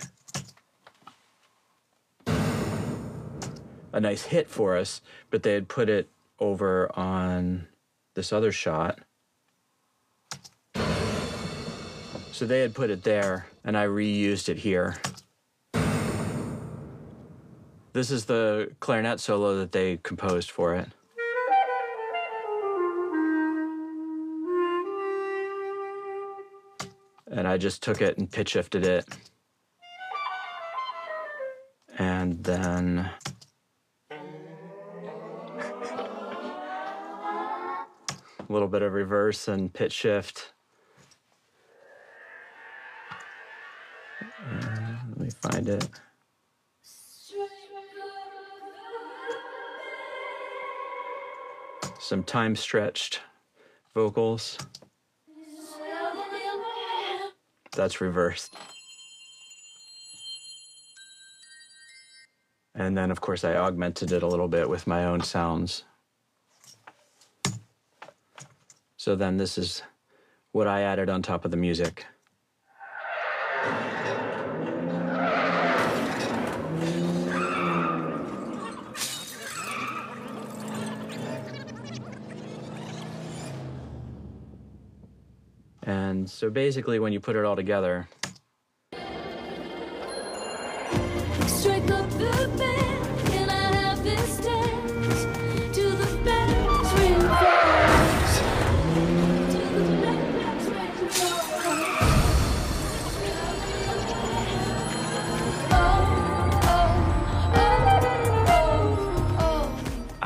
a 2.27 4.01
nice 4.01 4.23
hit 4.23 4.49
for 4.49 4.75
us, 4.75 4.99
but 5.29 5.43
they 5.43 5.53
had 5.53 5.69
put 5.69 5.87
it 5.87 6.09
over 6.37 6.91
on 6.99 7.69
this 8.13 8.33
other 8.33 8.51
shot. 8.51 8.99
So 12.31 12.45
they 12.45 12.61
had 12.61 12.73
put 12.73 12.89
it 12.89 13.03
there, 13.03 13.47
and 13.63 13.77
I 13.77 13.85
reused 13.85 14.49
it 14.49 14.57
here. 14.57 14.97
This 17.93 18.09
is 18.09 18.25
the 18.25 18.71
clarinet 18.79 19.19
solo 19.19 19.57
that 19.59 19.71
they 19.71 19.97
composed 19.97 20.49
for 20.49 20.75
it. 20.75 20.89
and 27.33 27.47
I 27.47 27.57
just 27.57 27.81
took 27.81 28.01
it 28.01 28.17
and 28.17 28.31
pitch 28.31 28.49
shifted 28.49 28.85
it. 28.85 29.05
And 31.97 32.43
then 32.43 33.09
a 38.53 38.55
little 38.55 38.67
bit 38.67 38.83
of 38.83 38.93
reverse 38.93 39.47
and 39.47 39.73
pitch 39.73 39.93
shift. 39.93 40.53
Uh, 44.21 44.95
let 45.09 45.19
me 45.19 45.29
find 45.41 45.67
it. 45.67 45.89
Some 51.99 52.21
time 52.21 52.55
stretched 52.55 53.21
vocals. 53.95 54.59
That's 57.75 58.01
reversed. 58.01 58.53
And 62.75 62.95
then, 62.95 63.09
of 63.09 63.19
course, 63.19 63.43
I 63.43 63.55
augmented 63.55 64.11
it 64.11 64.21
a 64.21 64.27
little 64.27 64.47
bit 64.47 64.69
with 64.69 64.85
my 64.85 65.05
own 65.05 65.21
sounds. 65.21 65.85
So 69.03 69.17
then 69.17 69.35
this 69.35 69.57
is 69.57 69.83
what 70.53 70.65
I 70.65 70.83
added 70.83 71.09
on 71.09 71.21
top 71.21 71.43
of 71.43 71.51
the 71.51 71.57
music. 71.57 72.05
And 85.81 86.29
so 86.29 86.49
basically, 86.49 86.99
when 86.99 87.11
you 87.11 87.19
put 87.19 87.35
it 87.35 87.43
all 87.43 87.57
together, 87.57 88.07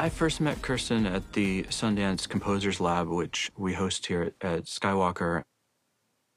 I 0.08 0.10
first 0.10 0.40
met 0.40 0.62
Kirsten 0.62 1.06
at 1.06 1.34
the 1.34 1.64
Sundance 1.64 2.30
Composers 2.30 2.80
Lab, 2.80 3.10
which 3.10 3.52
we 3.58 3.74
host 3.74 4.06
here 4.06 4.22
at, 4.42 4.54
at 4.54 4.64
Skywalker. 4.64 5.44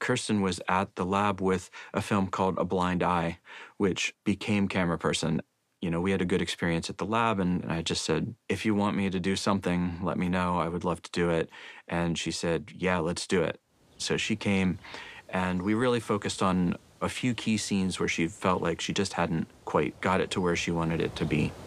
Kirsten 0.00 0.40
was 0.40 0.60
at 0.66 0.96
the 0.96 1.04
lab 1.04 1.40
with 1.40 1.70
a 1.94 2.02
film 2.02 2.26
called 2.26 2.58
A 2.58 2.64
Blind 2.64 3.04
Eye, 3.04 3.38
which 3.76 4.12
became 4.24 4.66
Camera 4.66 4.98
Person. 4.98 5.40
You 5.80 5.88
know, 5.88 6.00
we 6.00 6.10
had 6.10 6.20
a 6.20 6.24
good 6.24 6.42
experience 6.42 6.90
at 6.90 6.98
the 6.98 7.04
lab, 7.06 7.38
and 7.38 7.64
I 7.70 7.82
just 7.82 8.02
said, 8.02 8.34
if 8.48 8.66
you 8.66 8.74
want 8.74 8.96
me 8.96 9.08
to 9.08 9.20
do 9.20 9.36
something, 9.36 10.00
let 10.02 10.18
me 10.18 10.28
know. 10.28 10.58
I 10.58 10.66
would 10.66 10.82
love 10.82 11.00
to 11.02 11.10
do 11.12 11.30
it. 11.30 11.48
And 11.86 12.18
she 12.18 12.32
said, 12.32 12.72
yeah, 12.76 12.98
let's 12.98 13.28
do 13.28 13.40
it. 13.40 13.60
So 13.98 14.16
she 14.16 14.34
came, 14.34 14.80
and 15.28 15.62
we 15.62 15.74
really 15.74 16.00
focused 16.00 16.42
on 16.42 16.74
a 17.00 17.08
few 17.08 17.34
key 17.34 17.56
scenes 17.56 18.00
where 18.00 18.08
she 18.08 18.26
felt 18.26 18.62
like 18.62 18.80
she 18.80 18.92
just 18.92 19.12
hadn't 19.12 19.46
quite 19.64 20.00
got 20.00 20.20
it 20.20 20.32
to 20.32 20.40
where 20.40 20.56
she 20.56 20.72
wanted 20.72 21.00
it 21.00 21.14
to 21.14 21.24
be. 21.24 21.52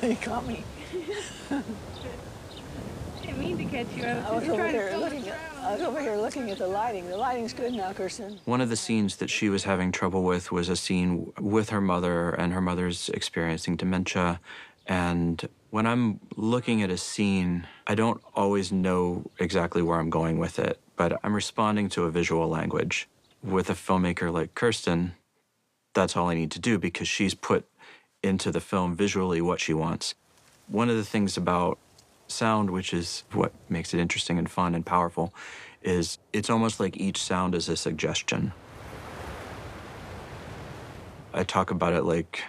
You 0.00 0.16
caught 0.16 0.46
me. 0.46 0.64
didn't 3.22 3.38
mean 3.38 3.58
to 3.58 3.64
catch 3.64 3.86
you. 3.96 4.04
I 4.04 4.18
I 4.20 4.32
was 4.32 4.48
over 4.48 4.68
here 4.68 4.94
looking 4.98 5.28
at. 5.28 5.38
I 5.62 5.72
was 5.72 5.82
over 5.82 6.00
here 6.00 6.16
looking 6.16 6.50
at 6.50 6.58
the 6.58 6.66
lighting. 6.66 7.08
The 7.08 7.16
lighting's 7.16 7.52
good 7.52 7.72
now, 7.72 7.92
Kirsten. 7.92 8.38
One 8.44 8.60
of 8.60 8.68
the 8.68 8.76
scenes 8.76 9.16
that 9.16 9.30
she 9.30 9.48
was 9.48 9.64
having 9.64 9.92
trouble 9.92 10.22
with 10.22 10.52
was 10.52 10.68
a 10.68 10.76
scene 10.76 11.32
with 11.38 11.70
her 11.70 11.80
mother, 11.80 12.30
and 12.30 12.52
her 12.52 12.60
mother's 12.60 13.08
experiencing 13.10 13.76
dementia. 13.76 14.40
And 14.86 15.46
when 15.70 15.86
I'm 15.86 16.20
looking 16.36 16.82
at 16.82 16.90
a 16.90 16.96
scene, 16.96 17.66
I 17.86 17.94
don't 17.94 18.22
always 18.34 18.72
know 18.72 19.30
exactly 19.38 19.82
where 19.82 19.98
I'm 19.98 20.10
going 20.10 20.38
with 20.38 20.58
it, 20.58 20.80
but 20.96 21.18
I'm 21.22 21.34
responding 21.34 21.88
to 21.90 22.04
a 22.04 22.10
visual 22.10 22.48
language. 22.48 23.08
With 23.42 23.70
a 23.70 23.74
filmmaker 23.74 24.32
like 24.32 24.54
Kirsten, 24.54 25.12
that's 25.94 26.16
all 26.16 26.28
I 26.28 26.34
need 26.34 26.50
to 26.52 26.58
do 26.58 26.78
because 26.78 27.08
she's 27.08 27.34
put 27.34 27.66
into 28.22 28.50
the 28.50 28.60
film 28.60 28.96
visually 28.96 29.40
what 29.40 29.60
she 29.60 29.74
wants. 29.74 30.14
One 30.68 30.90
of 30.90 30.96
the 30.96 31.04
things 31.04 31.36
about 31.36 31.78
sound, 32.26 32.70
which 32.70 32.92
is 32.92 33.24
what 33.32 33.52
makes 33.70 33.94
it 33.94 34.00
interesting 34.00 34.38
and 34.38 34.50
fun 34.50 34.74
and 34.74 34.84
powerful, 34.84 35.32
is 35.82 36.18
it's 36.32 36.50
almost 36.50 36.78
like 36.78 36.96
each 36.98 37.22
sound 37.22 37.54
is 37.54 37.68
a 37.68 37.76
suggestion. 37.76 38.52
I 41.32 41.44
talk 41.44 41.70
about 41.70 41.94
it 41.94 42.04
like, 42.04 42.42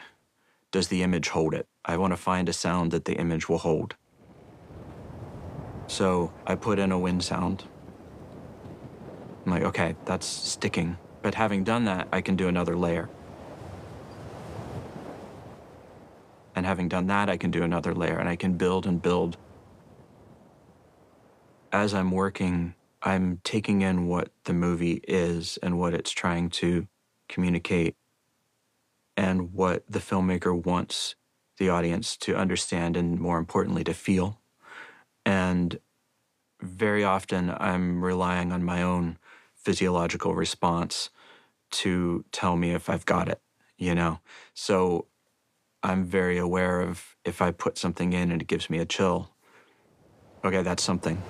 does 0.71 0.89
the 0.89 1.01
image 1.01 1.29
hold 1.29 1.53
it? 1.53 1.67
I 1.85 1.97
want 1.97 2.11
to 2.11 2.17
find 2.17 2.49
a 2.49 2.53
sound 2.53 2.91
that 2.91 3.05
the 3.05 3.13
image 3.13 3.47
will 3.47 3.59
hold. 3.59 3.95
So 5.87 6.33
I 6.45 6.55
put 6.55 6.77
in 6.77 6.91
a 6.91 6.99
wind 6.99 7.23
sound. 7.23 7.63
I'm 9.45 9.51
like, 9.51 9.63
okay, 9.63 9.95
that's 10.05 10.27
sticking. 10.27 10.97
But 11.21 11.35
having 11.35 11.63
done 11.63 11.85
that, 11.85 12.07
I 12.11 12.21
can 12.21 12.35
do 12.35 12.47
another 12.47 12.75
layer. 12.75 13.09
And 16.55 16.65
having 16.65 16.89
done 16.89 17.07
that, 17.07 17.29
I 17.29 17.37
can 17.37 17.51
do 17.51 17.63
another 17.63 17.93
layer 17.95 18.17
and 18.17 18.29
I 18.29 18.35
can 18.35 18.57
build 18.57 18.85
and 18.85 19.01
build. 19.01 19.37
As 21.71 21.93
I'm 21.93 22.11
working, 22.11 22.75
I'm 23.01 23.39
taking 23.43 23.81
in 23.81 24.07
what 24.07 24.29
the 24.45 24.53
movie 24.53 25.01
is 25.07 25.57
and 25.63 25.79
what 25.79 25.93
it's 25.93 26.11
trying 26.11 26.49
to 26.51 26.87
communicate 27.29 27.95
and 29.15 29.53
what 29.53 29.83
the 29.87 29.99
filmmaker 29.99 30.65
wants 30.65 31.15
the 31.57 31.69
audience 31.69 32.15
to 32.17 32.35
understand 32.35 32.95
and 32.95 33.19
more 33.19 33.37
importantly 33.37 33.83
to 33.83 33.93
feel. 33.93 34.39
And 35.25 35.79
very 36.61 37.03
often 37.03 37.49
I'm 37.51 38.03
relying 38.03 38.51
on 38.51 38.63
my 38.63 38.81
own 38.81 39.17
physiological 39.55 40.35
response 40.35 41.09
to 41.71 42.25
tell 42.31 42.57
me 42.57 42.71
if 42.71 42.89
I've 42.89 43.05
got 43.05 43.29
it, 43.29 43.41
you 43.77 43.95
know? 43.95 44.21
So 44.53 45.07
I'm 45.81 46.03
very 46.05 46.37
aware 46.37 46.81
of 46.81 47.15
if 47.23 47.41
I 47.41 47.51
put 47.51 47.77
something 47.77 48.11
in 48.11 48.31
and 48.31 48.41
it 48.41 48.47
gives 48.47 48.69
me 48.69 48.79
a 48.79 48.85
chill, 48.85 49.31
okay, 50.43 50.61
that's 50.61 50.83
something. 50.83 51.21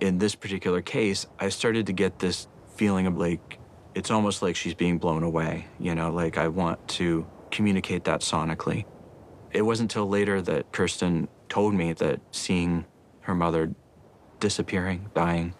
In 0.00 0.18
this 0.18 0.34
particular 0.34 0.80
case, 0.80 1.26
I 1.38 1.50
started 1.50 1.86
to 1.86 1.92
get 1.92 2.20
this 2.20 2.48
feeling 2.76 3.06
of 3.06 3.18
like, 3.18 3.58
it's 3.94 4.10
almost 4.10 4.40
like 4.40 4.56
she's 4.56 4.74
being 4.74 4.98
blown 4.98 5.22
away, 5.22 5.66
you 5.78 5.94
know, 5.94 6.10
like 6.10 6.38
I 6.38 6.48
want 6.48 6.88
to 6.88 7.26
communicate 7.50 8.04
that 8.04 8.22
sonically. 8.22 8.86
It 9.52 9.62
wasn't 9.62 9.92
until 9.92 10.08
later 10.08 10.40
that 10.42 10.72
Kirsten 10.72 11.28
told 11.48 11.74
me 11.74 11.92
that 11.92 12.20
seeing 12.32 12.86
her 13.20 13.34
mother 13.34 13.74
disappearing, 14.40 15.10
dying, 15.14 15.54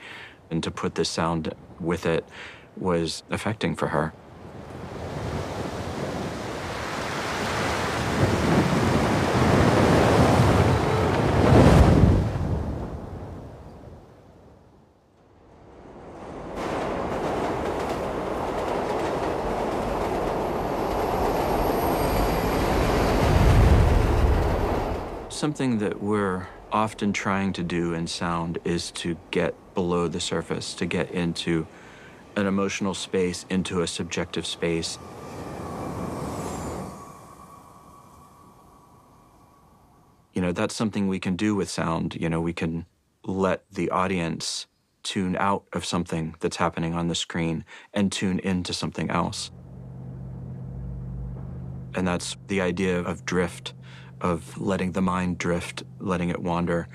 and 0.51 0.63
to 0.63 0.71
put 0.71 0.95
this 0.95 1.11
sound 1.11 1.55
with 1.79 2.07
it 2.07 2.27
was 2.77 3.23
affecting 3.31 3.77
for 3.77 3.89
her. 3.89 4.15
Something 25.35 25.79
that 25.79 26.01
we're 26.01 26.47
often 26.71 27.13
trying 27.13 27.53
to 27.55 27.65
do 27.65 27.93
in 27.93 28.07
sound 28.07 28.59
is 28.65 28.93
to 28.93 29.17
get 29.33 29.57
below 29.75 30.07
the 30.07 30.21
surface, 30.21 30.75
to 30.75 30.87
get 30.87 31.11
into 31.11 31.67
an 32.37 32.47
emotional 32.47 32.95
space, 32.95 33.45
into 33.51 33.83
a 33.83 33.87
subjective 33.89 34.47
space. 34.47 34.97
You 40.33 40.41
know, 40.41 40.53
that's 40.53 40.77
something 40.77 41.09
we 41.09 41.19
can 41.19 41.35
do 41.35 41.57
with 41.57 41.69
sound. 41.69 42.15
You 42.15 42.29
know, 42.29 42.41
we 42.41 42.53
can 42.53 42.87
let 43.25 43.65
the 43.73 43.91
audience 43.91 44.69
tune 45.03 45.35
out 45.37 45.65
of 45.73 45.85
something 45.85 46.37
that's 46.39 46.59
happening 46.59 46.95
on 46.95 47.09
the 47.09 47.17
screen 47.17 47.65
and 47.93 48.13
tune 48.13 48.39
into 48.39 48.73
something 48.73 49.11
else. 49.11 49.51
And 51.97 52.07
that's 52.07 52.37
the 52.47 52.61
idea 52.61 53.01
of 53.01 53.25
drift, 53.25 53.75
of 54.25 54.59
letting 54.59 54.93
the 54.93 55.03
mind 55.03 55.37
drift, 55.37 55.83
letting 56.01 56.31
it 56.31 56.41
wander. 56.41 56.89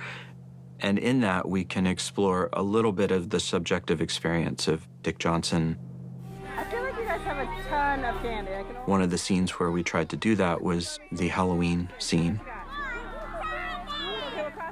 And 0.79 0.97
in 0.97 1.21
that, 1.21 1.47
we 1.47 1.63
can 1.63 1.85
explore 1.85 2.49
a 2.53 2.63
little 2.63 2.91
bit 2.91 3.11
of 3.11 3.29
the 3.29 3.39
subjective 3.39 4.01
experience 4.01 4.67
of 4.67 4.87
Dick 5.03 5.19
Johnson. 5.19 5.77
I 6.57 6.63
feel 6.65 6.81
like 6.81 6.97
you 6.97 7.05
guys 7.05 7.21
have 7.21 7.37
a 7.37 7.69
ton 7.69 8.03
of 8.03 8.19
candy. 8.23 8.51
Can 8.51 8.75
One 8.85 9.01
of 9.03 9.11
the 9.11 9.17
scenes 9.17 9.51
where 9.51 9.69
we 9.69 9.83
tried 9.83 10.09
to 10.09 10.17
do 10.17 10.35
that 10.37 10.61
was 10.63 10.99
the 11.11 11.27
Halloween 11.27 11.89
scene. 11.99 12.41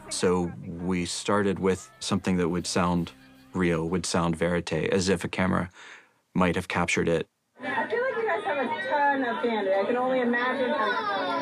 So 0.10 0.52
we 0.66 1.06
started 1.06 1.60
with 1.60 1.92
something 2.00 2.38
that 2.38 2.50
would 2.50 2.66
sound 2.66 3.12
real, 3.54 3.88
would 3.88 4.06
sound 4.06 4.36
verite, 4.36 4.90
as 4.92 5.10
if 5.10 5.24
a 5.24 5.28
camera 5.28 5.70
might 6.34 6.56
have 6.56 6.68
captured 6.68 7.08
it. 7.08 7.28
I 7.62 7.88
feel 7.88 8.02
like 8.02 8.16
you 8.16 8.26
guys 8.26 8.44
have 8.46 8.58
a 8.58 8.90
ton 8.90 9.26
of 9.26 9.44
candy. 9.44 9.74
I 9.74 9.84
can 9.84 9.98
only 9.98 10.22
imagine. 10.22 11.37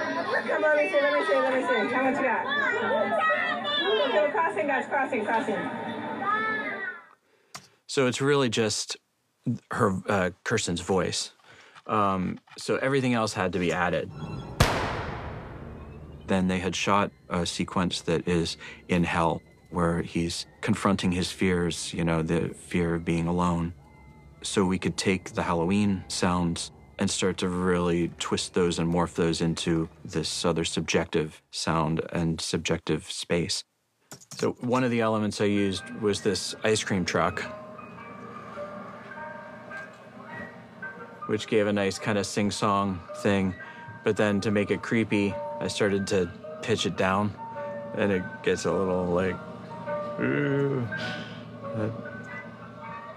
Come, 0.56 0.64
on, 0.64 0.78
let 0.78 0.86
me 0.86 0.90
see, 0.90 1.02
let 1.02 1.14
me 1.14 1.26
see, 1.26 1.36
let 1.36 1.54
me 1.54 1.62
see. 1.62 1.94
How 1.94 2.04
much 2.04 2.16
you 2.16 2.24
got? 2.24 2.46
Okay, 4.08 4.32
crossing, 4.32 4.68
guys, 4.68 4.86
crossing, 4.88 5.26
crossing. 5.26 5.70
So 7.88 8.08
it's 8.08 8.22
really 8.22 8.48
just 8.48 8.96
her, 9.72 10.02
uh, 10.08 10.30
Kirsten's 10.46 10.80
voice. 10.80 11.32
Um, 11.88 12.40
so 12.58 12.78
everything 12.78 13.14
else 13.14 13.34
had 13.34 13.52
to 13.52 13.60
be 13.60 13.74
added. 13.74 14.10
Then 16.28 16.48
they 16.48 16.60
had 16.60 16.74
shot 16.74 17.12
a 17.30 17.46
sequence 17.46 18.00
that 18.04 18.26
is 18.26 18.56
in 18.88 19.04
hell, 19.04 19.42
where 19.72 20.04
he's 20.04 20.46
confronting 20.62 21.12
his 21.12 21.34
fears, 21.34 21.94
you 21.94 22.06
know, 22.06 22.22
the 22.22 22.56
fear 22.56 22.96
of 22.96 23.04
being 23.04 23.28
alone. 23.28 23.74
So 24.42 24.64
we 24.64 24.80
could 24.80 24.96
take 24.96 25.34
the 25.34 25.44
Halloween 25.44 26.06
sounds 26.08 26.72
and 26.98 27.10
start 27.10 27.38
to 27.38 27.50
really 27.50 28.12
twist 28.20 28.54
those 28.54 28.80
and 28.80 28.92
morph 28.92 29.16
those 29.16 29.42
into 29.42 29.90
this 30.04 30.46
other 30.46 30.64
subjective 30.64 31.42
sound 31.52 32.02
and 32.12 32.40
subjective 32.40 33.12
space. 33.12 33.64
So, 34.38 34.52
one 34.62 34.84
of 34.84 34.92
the 34.92 35.02
elements 35.02 35.42
I 35.42 35.46
used 35.46 35.90
was 36.02 36.22
this 36.22 36.56
ice 36.64 36.84
cream 36.84 37.06
truck, 37.06 37.42
which 41.28 41.48
gave 41.48 41.68
a 41.68 41.74
nice 41.74 42.00
kind 42.00 42.18
of 42.18 42.26
sing 42.26 42.52
song 42.52 43.00
thing. 43.18 43.54
But 44.04 44.18
then 44.18 44.40
to 44.42 44.52
make 44.52 44.72
it 44.72 44.82
creepy, 44.82 45.34
I 45.60 45.68
started 45.68 46.06
to 46.08 46.32
pitch 46.62 46.86
it 46.86 46.96
down, 46.96 47.34
and 47.96 48.12
it 48.12 48.24
gets 48.44 48.66
a 48.66 48.72
little 48.72 49.06
like. 49.06 49.36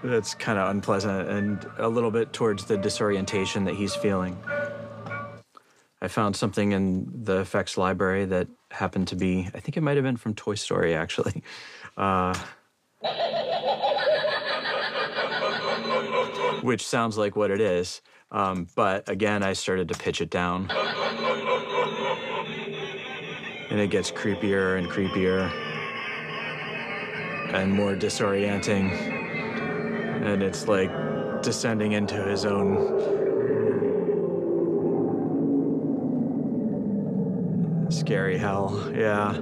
That- 0.01 0.09
that's 0.09 0.33
kind 0.33 0.57
of 0.57 0.69
unpleasant 0.69 1.29
and 1.29 1.65
a 1.77 1.87
little 1.87 2.11
bit 2.11 2.31
towards 2.33 2.65
the 2.65 2.77
disorientation 2.77 3.65
that 3.65 3.75
he's 3.75 3.95
feeling. 3.95 4.37
I 6.01 6.07
found 6.07 6.35
something 6.35 6.71
in 6.71 7.23
the 7.25 7.41
effects 7.41 7.77
library 7.77 8.25
that 8.25 8.47
happened 8.71 9.09
to 9.09 9.15
be, 9.15 9.49
I 9.53 9.59
think 9.59 9.75
it 9.75 9.81
might 9.81 9.97
have 9.97 10.03
been 10.03 10.15
from 10.17 10.33
Toy 10.33 10.55
Story 10.55 10.95
actually. 10.95 11.43
Uh, 11.97 12.33
which 16.61 16.85
sounds 16.87 17.17
like 17.17 17.35
what 17.35 17.51
it 17.51 17.59
is. 17.59 18.01
Um, 18.31 18.67
but 18.75 19.09
again, 19.09 19.43
I 19.43 19.51
started 19.53 19.89
to 19.89 19.95
pitch 19.95 20.21
it 20.21 20.29
down. 20.29 20.69
And 23.69 23.79
it 23.79 23.89
gets 23.89 24.11
creepier 24.11 24.77
and 24.77 24.87
creepier 24.87 25.51
and 27.53 27.73
more 27.73 27.95
disorienting 27.95 29.18
and 30.21 30.43
it's 30.43 30.67
like 30.67 30.91
descending 31.41 31.93
into 31.93 32.21
his 32.23 32.45
own 32.45 33.19
scary 37.89 38.37
hell. 38.37 38.91
Yeah. 38.95 39.35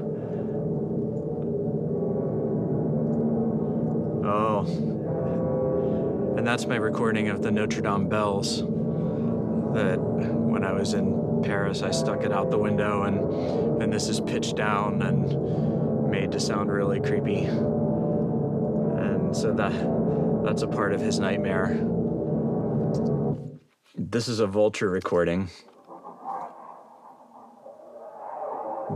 Oh. 4.25 4.65
And 6.37 6.45
that's 6.45 6.65
my 6.65 6.75
recording 6.75 7.29
of 7.29 7.41
the 7.41 7.51
Notre 7.51 7.81
Dame 7.81 8.07
bells. 8.07 8.61
That 9.73 9.99
when 9.99 10.63
I 10.63 10.73
was 10.73 10.93
in 10.93 11.41
Paris, 11.43 11.81
I 11.81 11.91
stuck 11.91 12.23
it 12.23 12.31
out 12.31 12.51
the 12.51 12.57
window, 12.57 13.03
and 13.03 13.81
and 13.81 13.91
this 13.93 14.07
is 14.07 14.19
pitched 14.19 14.55
down 14.55 15.01
and 15.01 16.09
made 16.09 16.31
to 16.31 16.39
sound 16.39 16.71
really 16.71 16.99
creepy. 16.99 17.43
And 17.45 19.35
so 19.35 19.53
that 19.53 19.71
that's 20.47 20.61
a 20.61 20.67
part 20.67 20.93
of 20.93 21.01
his 21.01 21.19
nightmare. 21.19 21.85
This 23.97 24.29
is 24.29 24.39
a 24.39 24.47
vulture 24.47 24.89
recording. 24.89 25.49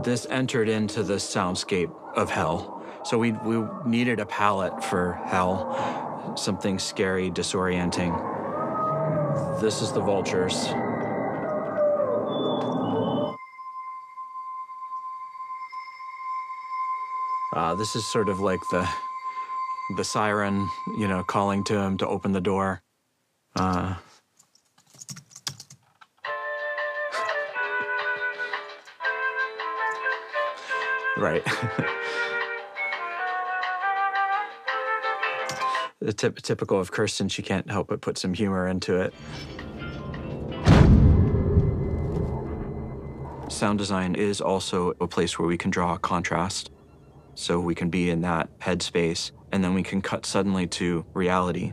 This 0.02 0.26
entered 0.30 0.70
into 0.70 1.02
the 1.02 1.16
soundscape 1.16 1.94
of 2.16 2.30
hell. 2.30 2.82
So 3.04 3.18
we, 3.18 3.32
we 3.32 3.62
needed 3.84 4.18
a 4.18 4.24
palette 4.24 4.82
for 4.82 5.20
hell, 5.26 6.34
something 6.38 6.78
scary, 6.78 7.30
disorienting. 7.30 8.16
This 9.60 9.82
is 9.82 9.92
the 9.92 10.00
vultures. 10.00 10.54
Uh, 17.54 17.74
this 17.74 17.94
is 17.94 18.06
sort 18.06 18.30
of 18.30 18.40
like 18.40 18.60
the 18.70 18.88
the 19.96 20.04
siren, 20.04 20.68
you 20.98 21.08
know, 21.08 21.22
calling 21.22 21.64
to 21.64 21.78
him 21.78 21.96
to 21.98 22.06
open 22.06 22.32
the 22.32 22.40
door. 22.40 22.82
Uh, 23.56 23.96
right. 31.16 31.46
typical 36.42 36.80
of 36.80 36.90
Kirsten, 36.90 37.28
she 37.28 37.42
can't 37.42 37.70
help 37.70 37.88
but 37.88 38.00
put 38.00 38.18
some 38.18 38.34
humor 38.34 38.68
into 38.68 39.00
it. 39.00 39.14
Sound 43.50 43.78
design 43.78 44.14
is 44.14 44.40
also 44.40 44.94
a 45.00 45.06
place 45.06 45.38
where 45.38 45.46
we 45.46 45.56
can 45.56 45.70
draw 45.70 45.96
contrast. 45.96 46.70
So 47.42 47.58
we 47.58 47.74
can 47.74 47.90
be 47.90 48.08
in 48.08 48.20
that 48.20 48.56
headspace 48.60 49.32
and 49.50 49.64
then 49.64 49.74
we 49.74 49.82
can 49.82 50.00
cut 50.00 50.24
suddenly 50.24 50.68
to 50.78 51.04
reality. 51.12 51.72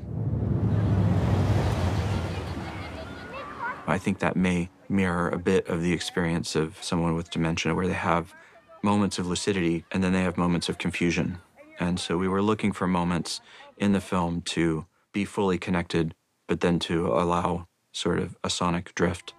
I 3.85 3.99
think 3.99 4.17
that 4.17 4.35
may 4.35 4.71
mirror 4.89 5.29
a 5.29 5.37
bit 5.37 5.67
of 5.67 5.83
the 5.83 5.93
experience 5.93 6.55
of 6.55 6.83
someone 6.83 7.13
with 7.13 7.29
dementia 7.29 7.75
where 7.75 7.85
they 7.85 7.93
have 7.93 8.33
moments 8.81 9.19
of 9.19 9.27
lucidity 9.27 9.85
and 9.91 10.03
then 10.03 10.11
they 10.11 10.23
have 10.23 10.39
moments 10.39 10.69
of 10.69 10.79
confusion. 10.79 11.37
And 11.79 11.99
so 11.99 12.17
we 12.17 12.27
were 12.27 12.41
looking 12.41 12.71
for 12.71 12.87
moments 12.87 13.39
in 13.77 13.91
the 13.91 14.01
film 14.01 14.41
to 14.57 14.87
be 15.13 15.23
fully 15.23 15.59
connected, 15.59 16.15
but 16.47 16.61
then 16.61 16.79
to 16.79 17.05
allow 17.09 17.67
sort 17.91 18.17
of 18.17 18.35
a 18.43 18.49
sonic 18.49 18.95
drift. 18.95 19.35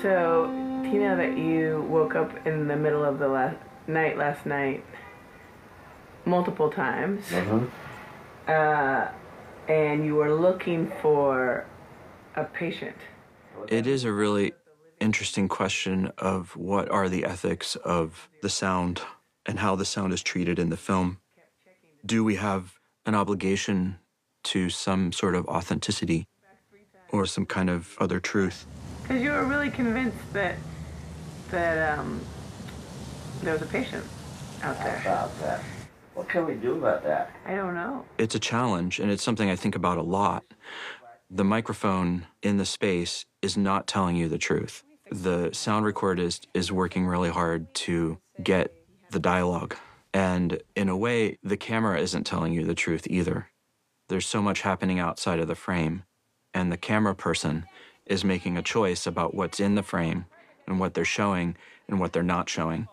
So, 0.00 0.46
Tina, 0.84 1.16
that 1.16 1.36
you 1.36 1.86
woke 1.90 2.14
up 2.14 2.46
in 2.46 2.66
the 2.66 2.76
middle 2.76 3.04
of 3.04 3.18
the 3.18 3.28
last 3.28 3.58
night 3.86 4.18
last 4.18 4.44
night 4.44 4.84
multiple 6.24 6.70
times, 6.70 7.24
uh, 8.46 9.08
and 9.68 10.04
you 10.04 10.14
were 10.14 10.34
looking 10.34 10.90
for 11.02 11.64
a 12.36 12.44
patient. 12.44 12.96
It 13.68 13.86
is 13.86 14.04
a 14.04 14.12
really 14.12 14.52
interesting 15.00 15.48
question 15.48 16.12
of 16.18 16.56
what 16.56 16.90
are 16.90 17.08
the 17.08 17.24
ethics 17.24 17.76
of 17.76 18.28
the 18.42 18.48
sound 18.48 19.02
and 19.46 19.58
how 19.58 19.76
the 19.76 19.84
sound 19.84 20.12
is 20.12 20.22
treated 20.22 20.58
in 20.58 20.70
the 20.70 20.76
film. 20.76 21.18
Do 22.04 22.22
we 22.22 22.36
have 22.36 22.74
an 23.06 23.14
obligation 23.14 23.98
to 24.44 24.70
some 24.70 25.12
sort 25.12 25.34
of 25.34 25.46
authenticity 25.46 26.26
or 27.10 27.26
some 27.26 27.46
kind 27.46 27.70
of 27.70 27.96
other 27.98 28.20
truth? 28.20 28.66
Because 29.02 29.22
you 29.22 29.30
were 29.30 29.44
really 29.44 29.70
convinced 29.70 30.32
that 30.32 30.56
that 31.50 31.98
um, 31.98 32.20
there 33.42 33.54
was 33.54 33.62
a 33.62 33.66
patient 33.66 34.04
out 34.62 34.78
there. 34.82 35.00
About 35.00 35.38
that. 35.40 35.62
What 36.18 36.28
can 36.28 36.46
we 36.46 36.54
do 36.54 36.74
about 36.74 37.04
that? 37.04 37.30
I 37.46 37.54
don't 37.54 37.76
know. 37.76 38.04
It's 38.18 38.34
a 38.34 38.40
challenge 38.40 38.98
and 38.98 39.08
it's 39.08 39.22
something 39.22 39.48
I 39.48 39.54
think 39.54 39.76
about 39.76 39.98
a 39.98 40.02
lot. 40.02 40.42
The 41.30 41.44
microphone 41.44 42.26
in 42.42 42.56
the 42.56 42.64
space 42.64 43.24
is 43.40 43.56
not 43.56 43.86
telling 43.86 44.16
you 44.16 44.28
the 44.28 44.36
truth. 44.36 44.82
The 45.12 45.50
sound 45.52 45.86
recordist 45.86 46.46
is 46.54 46.72
working 46.72 47.06
really 47.06 47.30
hard 47.30 47.72
to 47.86 48.18
get 48.42 48.74
the 49.12 49.20
dialogue. 49.20 49.76
And 50.12 50.60
in 50.74 50.88
a 50.88 50.96
way, 50.96 51.38
the 51.44 51.56
camera 51.56 52.00
isn't 52.00 52.24
telling 52.24 52.52
you 52.52 52.64
the 52.64 52.74
truth 52.74 53.06
either. 53.08 53.46
There's 54.08 54.26
so 54.26 54.42
much 54.42 54.62
happening 54.62 54.98
outside 54.98 55.38
of 55.38 55.46
the 55.46 55.54
frame, 55.54 56.02
and 56.52 56.72
the 56.72 56.76
camera 56.76 57.14
person 57.14 57.64
is 58.06 58.24
making 58.24 58.58
a 58.58 58.62
choice 58.62 59.06
about 59.06 59.34
what's 59.34 59.60
in 59.60 59.76
the 59.76 59.84
frame 59.84 60.24
and 60.66 60.80
what 60.80 60.94
they're 60.94 61.04
showing 61.04 61.56
and 61.86 62.00
what 62.00 62.12
they're 62.12 62.24
not 62.24 62.48
showing. 62.48 62.88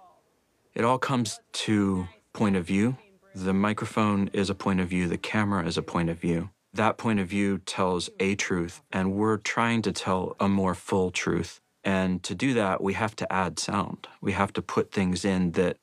It 0.76 0.84
all 0.84 1.00
comes 1.00 1.40
to 1.54 2.08
point 2.32 2.56
of 2.56 2.68
view. 2.68 2.98
The 3.36 3.54
microphone 3.54 4.30
is 4.32 4.50
a 4.50 4.56
point 4.56 4.80
of 4.80 4.88
view, 4.88 5.10
the 5.10 5.17
camera 5.17 5.67
is 5.67 5.78
a 5.78 5.82
point 5.82 6.10
of 6.10 6.17
view. 6.17 6.52
That 6.74 6.98
point 6.98 7.19
of 7.19 7.28
view 7.28 7.58
tells 7.58 8.10
a 8.17 8.36
truth, 8.36 8.82
and 8.93 9.12
we're 9.12 9.36
trying 9.36 9.82
to 9.82 9.91
tell 9.91 10.38
a 10.39 10.48
more 10.48 10.74
full 10.74 11.12
truth. 11.12 11.60
And 11.84 12.24
to 12.24 12.34
do 12.34 12.54
that, 12.54 12.82
we 12.82 12.93
have 12.93 13.13
to 13.17 13.32
add 13.32 13.60
sound. 13.60 14.08
We 14.21 14.32
have 14.32 14.54
to 14.54 14.62
put 14.62 14.93
things 14.93 15.26
in 15.26 15.52
that 15.52 15.76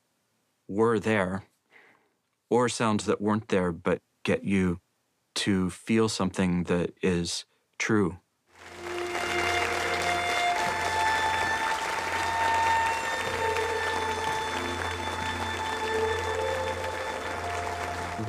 were 0.67 0.97
there 0.97 1.43
or 2.49 2.69
sounds 2.69 3.05
that 3.05 3.21
weren't 3.21 3.49
there 3.49 3.71
but 3.71 4.01
get 4.23 4.43
you 4.43 4.79
to 5.35 5.69
feel 5.69 6.09
something 6.09 6.63
that 6.63 6.93
is 7.03 7.45
true. 7.77 8.17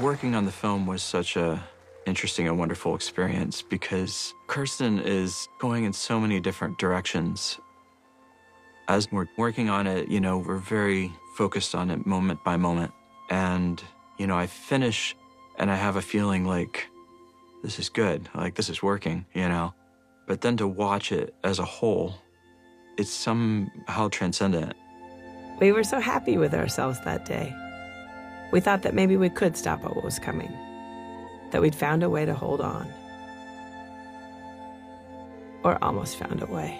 Working 0.04 0.34
on 0.34 0.44
the 0.44 0.52
film 0.52 0.86
was 0.86 1.02
such 1.02 1.34
a 1.34 1.64
interesting 2.04 2.46
and 2.46 2.58
wonderful 2.58 2.94
experience 2.94 3.62
because 3.62 4.34
Kirsten 4.48 4.98
is 4.98 5.48
going 5.58 5.84
in 5.84 5.94
so 5.94 6.20
many 6.20 6.40
different 6.40 6.76
directions. 6.76 7.58
As 8.86 9.10
we're 9.10 9.28
working 9.38 9.70
on 9.70 9.86
it, 9.86 10.08
you 10.08 10.20
know, 10.20 10.36
we're 10.36 10.58
very 10.58 11.10
focused 11.38 11.74
on 11.74 11.90
it 11.90 12.04
moment 12.04 12.44
by 12.44 12.58
moment. 12.58 12.92
And, 13.30 13.82
you 14.18 14.26
know, 14.26 14.36
I 14.36 14.46
finish 14.46 15.16
and 15.58 15.70
I 15.70 15.76
have 15.76 15.96
a 15.96 16.02
feeling 16.02 16.44
like 16.44 16.86
this 17.62 17.78
is 17.78 17.88
good, 17.88 18.28
like 18.34 18.56
this 18.56 18.68
is 18.68 18.82
working, 18.82 19.24
you 19.32 19.48
know. 19.48 19.72
But 20.26 20.42
then 20.42 20.58
to 20.58 20.68
watch 20.68 21.12
it 21.12 21.34
as 21.44 21.58
a 21.58 21.64
whole, 21.64 22.16
it's 22.98 23.10
somehow 23.10 24.10
transcendent. 24.10 24.74
We 25.60 25.72
were 25.72 25.82
so 25.82 25.98
happy 25.98 26.36
with 26.36 26.52
ourselves 26.52 27.02
that 27.06 27.24
day. 27.24 27.56
We 28.54 28.60
thought 28.60 28.82
that 28.82 28.94
maybe 28.94 29.16
we 29.16 29.30
could 29.30 29.56
stop 29.56 29.82
what 29.82 30.04
was 30.04 30.20
coming, 30.20 30.56
that 31.50 31.60
we'd 31.60 31.74
found 31.74 32.04
a 32.04 32.08
way 32.08 32.24
to 32.24 32.34
hold 32.34 32.60
on. 32.60 32.86
or 35.64 35.76
almost 35.82 36.18
found 36.18 36.40
a 36.40 36.46
way. 36.46 36.78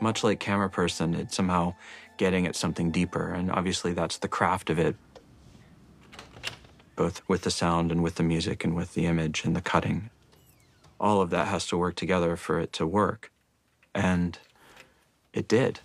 Much 0.00 0.24
like 0.24 0.40
camera 0.40 0.70
person, 0.70 1.14
it's 1.14 1.36
somehow 1.36 1.74
getting 2.16 2.46
at 2.46 2.56
something 2.56 2.90
deeper, 2.90 3.30
and 3.30 3.50
obviously 3.50 3.92
that's 3.92 4.16
the 4.16 4.28
craft 4.28 4.70
of 4.70 4.78
it, 4.78 4.96
both 6.94 7.20
with 7.28 7.42
the 7.42 7.50
sound 7.50 7.92
and 7.92 8.02
with 8.02 8.14
the 8.14 8.22
music 8.22 8.64
and 8.64 8.74
with 8.74 8.94
the 8.94 9.04
image 9.04 9.44
and 9.44 9.54
the 9.54 9.60
cutting. 9.60 10.08
All 10.98 11.20
of 11.20 11.28
that 11.28 11.48
has 11.48 11.66
to 11.66 11.76
work 11.76 11.94
together 11.94 12.36
for 12.36 12.58
it 12.58 12.72
to 12.74 12.86
work, 12.86 13.30
and 13.94 14.38
it 15.34 15.46
did. 15.46 15.80